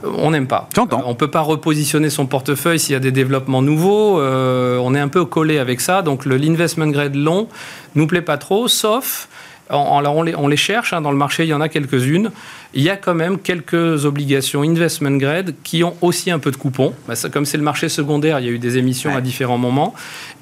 On 0.04 0.32
n'aime 0.32 0.48
pas. 0.48 0.68
J'entends. 0.74 1.02
On 1.06 1.10
ne 1.10 1.14
peut 1.14 1.30
pas 1.30 1.40
repositionner 1.40 2.10
son 2.10 2.26
portefeuille 2.26 2.80
s'il 2.80 2.92
y 2.92 2.96
a 2.96 3.00
des 3.00 3.12
développements 3.12 3.62
nouveaux. 3.62 4.20
Euh, 4.20 4.78
on 4.78 4.94
est 4.94 5.00
un 5.00 5.08
peu 5.08 5.24
collé 5.24 5.58
avec 5.58 5.80
ça. 5.80 6.02
Donc 6.02 6.26
l'investment 6.26 6.88
grade 6.88 7.14
long 7.14 7.48
nous 7.94 8.06
plaît 8.06 8.22
pas 8.22 8.36
trop, 8.36 8.68
sauf 8.68 9.28
alors 9.72 10.16
on 10.16 10.22
les, 10.22 10.34
on 10.34 10.48
les 10.48 10.56
cherche, 10.56 10.92
hein, 10.92 11.00
dans 11.00 11.10
le 11.10 11.16
marché 11.16 11.44
il 11.44 11.48
y 11.48 11.54
en 11.54 11.60
a 11.60 11.68
quelques-unes. 11.68 12.30
Il 12.74 12.82
y 12.82 12.90
a 12.90 12.96
quand 12.96 13.14
même 13.14 13.38
quelques 13.38 14.04
obligations 14.04 14.62
investment 14.62 15.16
grade 15.16 15.54
qui 15.62 15.82
ont 15.82 15.96
aussi 16.00 16.30
un 16.30 16.38
peu 16.38 16.50
de 16.50 16.56
coupons. 16.56 16.94
Bah, 17.08 17.14
comme 17.32 17.46
c'est 17.46 17.56
le 17.56 17.62
marché 17.62 17.88
secondaire, 17.88 18.38
il 18.40 18.46
y 18.46 18.48
a 18.48 18.52
eu 18.52 18.58
des 18.58 18.78
émissions 18.78 19.14
à 19.16 19.20
différents 19.20 19.58
moments. 19.58 19.94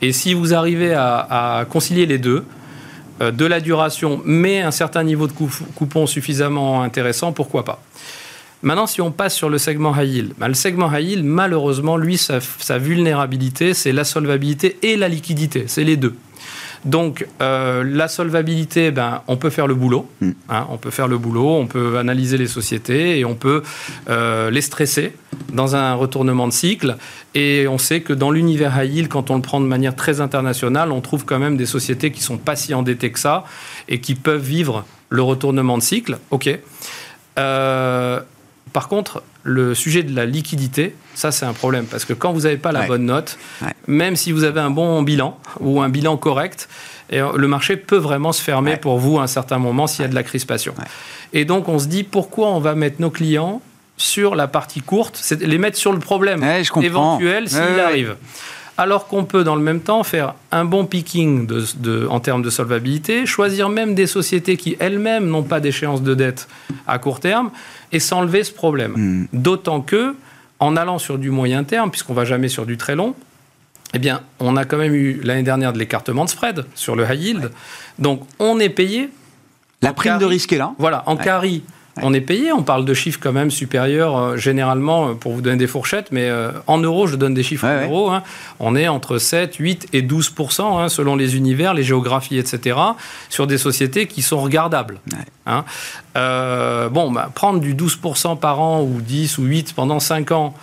Et 0.03 0.13
si 0.13 0.35
vous 0.35 0.55
arrivez 0.55 0.95
à, 0.95 1.65
concilier 1.71 2.07
les 2.07 2.19
deux, 2.19 2.45
euh, 3.21 3.31
de 3.31 3.45
la 3.45 3.61
duration, 3.61 4.21
mais 4.25 4.61
un 4.61 4.71
certain 4.71 5.05
niveau 5.05 5.27
de 5.27 5.33
coupon 5.33 6.07
suffisamment 6.07 6.83
intéressant, 6.83 7.33
pourquoi 7.33 7.65
pas? 7.65 7.83
Maintenant, 8.63 8.87
si 8.87 9.01
on 9.01 9.11
passe 9.11 9.35
sur 9.35 9.49
le 9.49 9.59
segment 9.59 9.95
high 9.97 10.09
yield, 10.09 10.33
bah, 10.39 10.49
le 10.49 10.55
segment 10.55 10.93
high 10.93 11.05
yield, 11.05 11.25
malheureusement, 11.25 11.97
lui, 11.97 12.19
sa 12.19 12.79
vulnérabilité, 12.79 13.75
c'est 13.75 13.93
la 13.93 14.05
solvabilité 14.05 14.77
et 14.83 14.97
la 14.97 15.09
liquidité. 15.09 15.65
C'est 15.67 15.85
les 15.85 15.97
deux. 15.97 16.15
Donc, 16.85 17.27
euh, 17.43 17.85
la 17.85 18.09
solvabilité, 18.09 18.91
ben, 18.91 19.23
on 19.29 19.37
peut 19.37 19.51
faire 19.51 19.67
le 19.67 19.75
boulot. 19.75 20.09
Hmm. 20.21 20.31
Hein, 20.49 20.67
on 20.71 20.79
peut 20.79 20.91
faire 20.91 21.09
le 21.09 21.19
boulot, 21.19 21.57
on 21.57 21.67
peut 21.67 21.99
analyser 21.99 22.39
les 22.39 22.47
sociétés 22.47 23.19
et 23.19 23.25
on 23.25 23.35
peut 23.35 23.63
euh, 24.09 24.51
les 24.51 24.63
stresser 24.63 25.13
dans 25.53 25.77
un 25.77 25.95
retournement 25.95 26.49
de 26.49 26.53
cycle. 26.53 26.97
Et 27.35 27.67
on 27.69 27.79
sait 27.79 28.01
que 28.01 28.13
dans 28.13 28.31
l'univers 28.31 28.83
high 28.83 28.93
yield, 28.93 29.09
quand 29.09 29.31
on 29.31 29.37
le 29.37 29.43
prend 29.43 29.61
de 29.61 29.67
manière 29.67 29.95
très 29.95 30.21
internationale, 30.21 30.91
on 30.91 31.01
trouve 31.01 31.25
quand 31.25 31.39
même 31.39 31.57
des 31.57 31.67
sociétés 31.67 32.13
qui 32.13 32.23
sont 32.23 32.39
pas 32.39 32.57
si 32.57 32.73
endettées 32.73 33.11
que 33.11 33.19
ça 33.19 33.45
et 33.89 34.01
qui 34.01 34.15
peuvent 34.15 34.43
vivre 34.43 34.85
le 35.11 35.23
retournement 35.23 35.77
de 35.77 35.83
cycle. 35.83 36.19
OK. 36.31 36.49
Euh, 37.39 38.21
par 38.73 38.89
contre, 38.89 39.23
le 39.43 39.75
sujet 39.75 40.03
de 40.03 40.15
la 40.15 40.27
liquidité, 40.27 40.95
ça 41.15 41.33
c'est 41.33 41.47
un 41.47 41.53
problème. 41.53 41.87
Parce 41.87 42.05
que 42.05 42.13
quand 42.13 42.33
vous 42.33 42.43
n'avez 42.43 42.57
pas 42.57 42.73
la 42.73 42.87
bonne 42.87 43.05
note, 43.05 43.39
même 43.87 44.17
si 44.17 44.33
vous 44.33 44.45
avez 44.45 44.61
un 44.61 44.71
bon 44.71 45.03
bilan 45.03 45.39
ou 45.61 45.81
un 45.81 45.89
bilan 45.89 46.17
correct, 46.17 46.69
le 47.11 47.47
marché 47.47 47.77
peut 47.77 47.97
vraiment 47.97 48.33
se 48.33 48.43
fermer 48.43 48.77
pour 48.77 48.99
vous 48.99 49.19
à 49.19 49.23
un 49.23 49.27
certain 49.27 49.59
moment 49.59 49.87
s'il 49.87 50.03
y 50.03 50.05
a 50.05 50.09
de 50.09 50.15
la 50.15 50.23
crispation. 50.23 50.75
Et 51.33 51.45
donc 51.45 51.69
on 51.69 51.79
se 51.79 51.87
dit 51.87 52.05
pourquoi 52.05 52.49
on 52.49 52.61
va 52.61 52.75
mettre 52.75 53.01
nos 53.01 53.11
clients 53.11 53.63
sur 53.97 54.35
la 54.35 54.49
partie 54.49 54.81
courte, 54.81 55.23
les 55.41 55.59
mettre 55.59 55.77
sur 55.77 55.93
le 55.93 55.99
problème 55.99 56.43
éventuel 56.83 57.49
s'il 57.49 57.59
arrive 57.59 58.17
alors 58.81 59.09
qu'on 59.09 59.27
peut 59.27 59.45
dans 59.45 59.57
le 59.57 59.63
même 59.63 59.81
temps 59.81 60.03
faire 60.05 60.33
un 60.53 60.65
bon 60.65 60.87
picking 60.87 61.47
en 62.09 62.19
termes 62.19 62.41
de 62.41 62.49
solvabilité, 62.49 63.27
choisir 63.27 63.69
même 63.69 63.95
des 63.95 64.07
sociétés 64.07 64.57
qui 64.57 64.79
elles-mêmes 64.81 65.27
n'ont 65.27 65.43
pas 65.43 65.61
d'échéance 65.61 66.03
de 66.03 66.15
dette 66.15 66.49
à 66.87 66.99
court 66.99 67.21
terme 67.21 67.51
et 67.93 68.01
s'enlever 68.01 68.43
ce 68.43 68.53
problème. 68.53 68.95
Hmm. 68.97 69.27
D'autant 69.35 69.83
que, 69.83 70.17
en 70.61 70.77
allant 70.77 70.99
sur 70.99 71.19
du 71.19 71.29
moyen 71.31 71.63
terme, 71.63 71.91
puisqu'on 71.91 72.15
va 72.15 72.25
jamais 72.25 72.49
sur 72.49 72.65
du 72.65 72.79
très 72.79 72.97
long, 72.97 73.15
eh 73.93 73.99
bien, 73.99 74.23
on 74.39 74.57
a 74.57 74.65
quand 74.65 74.79
même 74.79 74.95
eu 74.95 75.21
l'année 75.23 75.43
dernière 75.43 75.75
de 75.75 75.79
l'écartement 75.79 76.25
de 76.25 76.31
spread 76.31 76.65
sur 76.75 76.97
le 76.97 77.05
high 77.05 77.21
yield. 77.21 77.51
Donc, 77.99 78.23
on 78.39 78.59
est 78.61 78.71
payé. 78.71 79.11
La 79.83 79.93
prime 79.93 80.17
de 80.17 80.25
risque 80.25 80.55
est 80.55 80.59
là. 80.59 80.73
Voilà, 80.79 81.03
en 81.05 81.19
carry 81.19 81.63
On 82.03 82.13
est 82.15 82.21
payé, 82.21 82.53
on 82.53 82.63
parle 82.63 82.85
de 82.85 82.95
chiffres 82.95 83.19
quand 83.21 83.33
même 83.33 83.51
supérieurs, 83.51 84.17
euh, 84.17 84.37
généralement, 84.37 85.15
pour 85.15 85.33
vous 85.33 85.43
donner 85.43 85.57
des 85.57 85.67
fourchettes, 85.67 86.13
mais 86.13 86.31
en 86.67 86.79
euros, 86.79 87.07
je 87.07 87.17
donne 87.17 87.35
des 87.35 87.43
chiffres 87.43 87.67
en 87.67 87.85
euros, 87.85 88.11
hein. 88.11 88.23
on 88.59 88.77
est 88.77 88.89
entre 88.89 89.19
7, 89.19 89.57
8 89.57 89.89
et 89.93 90.03
12% 90.03 90.81
hein, 90.81 90.89
selon 90.89 91.17
les 91.17 91.37
univers, 91.37 91.75
les 91.75 91.83
géographies, 91.83 92.39
etc., 92.39 92.79
sur 93.29 93.47
des 93.47 93.59
sociétés 93.59 94.07
qui 94.07 94.23
sont 94.23 94.41
regardables. 94.41 95.01
Hein. 95.47 95.65
bon, 96.15 97.11
bah, 97.11 97.31
prendre 97.35 97.61
du 97.61 97.75
12% 97.75 98.39
par 98.39 98.61
an 98.61 98.83
ou 98.83 99.01
10 99.01 99.39
ou 99.39 99.45
8 99.45 99.75
pendant 99.75 100.01
5 100.01 100.31
ans, 100.33 100.55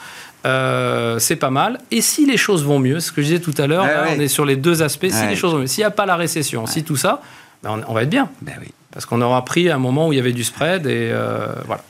euh, 0.47 1.19
c'est 1.19 1.35
pas 1.35 1.49
mal. 1.49 1.79
Et 1.91 2.01
si 2.01 2.25
les 2.25 2.37
choses 2.37 2.63
vont 2.63 2.79
mieux, 2.79 2.99
ce 2.99 3.11
que 3.11 3.21
je 3.21 3.27
disais 3.27 3.39
tout 3.39 3.55
à 3.57 3.67
l'heure, 3.67 3.85
on 4.09 4.19
est 4.19 4.27
sur 4.27 4.45
les 4.45 4.55
deux 4.55 4.81
aspects. 4.81 5.09
Si 5.09 5.27
les 5.27 5.35
choses 5.35 5.53
vont 5.53 5.59
mieux, 5.59 5.67
s'il 5.67 5.81
n'y 5.81 5.85
a 5.85 5.91
pas 5.91 6.05
la 6.05 6.15
récession, 6.15 6.65
si 6.65 6.83
tout 6.83 6.95
ça, 6.95 7.21
ben, 7.63 7.81
on, 7.87 7.93
va 7.93 8.03
être 8.03 8.09
bien. 8.09 8.29
Ben 8.41 8.55
Parce 8.91 9.05
qu'on 9.05 9.21
aura 9.21 9.43
pris 9.45 9.69
un 9.69 9.77
moment 9.77 10.07
où 10.07 10.13
il 10.13 10.17
y 10.17 10.19
avait 10.19 10.33
du 10.33 10.43
spread 10.43 10.85
et 10.85 11.09
euh, 11.11 11.47
voilà. 11.65 11.83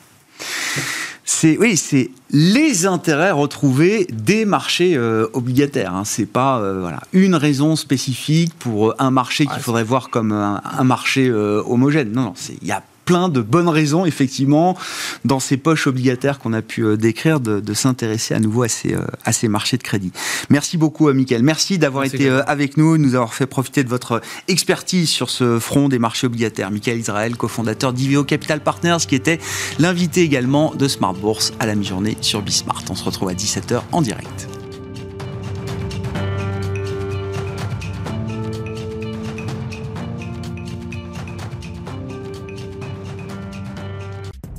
C'est 1.24 1.58
oui, 1.58 1.76
c'est 1.76 2.10
les 2.32 2.86
intérêts 2.86 3.32
retrouvés 3.32 4.08
des 4.12 4.46
marchés 4.46 4.96
euh, 4.96 5.28
obligataires. 5.34 5.94
Hein. 5.94 6.04
C'est 6.06 6.26
pas 6.26 6.60
voilà 6.80 7.02
une 7.12 7.36
raison 7.36 7.76
spécifique 7.76 8.54
pour 8.58 8.96
un 9.00 9.12
marché 9.12 9.46
qu'il 9.46 9.60
faudrait 9.60 9.84
voir 9.84 10.10
comme 10.10 10.32
un, 10.32 10.84
marché 10.84 11.30
homogène. 11.32 12.12
Non, 12.12 12.22
non, 12.22 12.34
il 12.62 12.68
y 12.68 12.72
a 12.72 12.82
plein 13.08 13.30
de 13.30 13.42
bonnes 13.42 13.70
raisons, 13.70 14.06
effectivement, 14.06 14.78
dans 15.24 15.40
ces 15.40 15.56
poches 15.56 15.88
obligataires 15.88 16.40
qu'on 16.40 16.52
a 16.52 16.62
pu 16.62 16.84
euh, 16.84 16.98
décrire, 16.98 17.40
de, 17.40 17.74
s'intéresser 17.74 18.34
à 18.34 18.40
nouveau 18.40 18.64
à 18.64 18.68
ces, 18.68 18.94
euh, 18.94 19.00
à 19.24 19.32
ces 19.32 19.48
marchés 19.48 19.78
de 19.78 19.84
crédit. 19.84 20.12
Merci 20.50 20.78
beaucoup, 20.78 21.12
Michael. 21.14 21.42
Merci 21.42 21.78
d'avoir 21.78 22.04
été 22.04 22.30
euh, 22.30 22.44
avec 22.48 22.76
nous, 22.76 22.98
de 22.98 23.04
nous 23.04 23.16
avoir 23.16 23.34
fait 23.34 23.46
profiter 23.46 23.86
de 23.86 23.90
votre 23.90 24.22
expertise 24.50 25.10
sur 25.10 25.30
ce 25.30 25.58
front 25.58 25.88
des 25.88 26.00
marchés 26.00 26.28
obligataires. 26.28 26.70
Michael 26.70 27.00
Israël, 27.00 27.38
cofondateur 27.38 27.94
d'Iveo 27.94 28.26
Capital 28.26 28.60
Partners, 28.60 28.98
qui 29.08 29.16
était 29.16 29.40
l'invité 29.80 30.22
également 30.22 30.76
de 30.76 30.88
Smart 30.90 31.14
Bourse 31.14 31.54
à 31.60 31.66
la 31.66 31.76
mi-journée 31.76 32.18
sur 32.20 32.42
Bismart. 32.42 32.84
On 32.90 32.96
se 32.96 33.06
retrouve 33.06 33.30
à 33.30 33.34
17h 33.34 33.84
en 33.94 34.02
direct. 34.02 34.57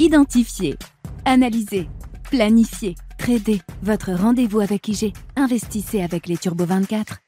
Identifier, 0.09 0.75
analyser, 1.27 1.87
planifier, 2.31 2.95
trader. 3.19 3.61
Votre 3.83 4.13
rendez-vous 4.13 4.61
avec 4.61 4.89
IG. 4.89 5.13
Investissez 5.37 6.03
avec 6.03 6.29
les 6.29 6.39
Turbo 6.39 6.65
24. 6.65 7.19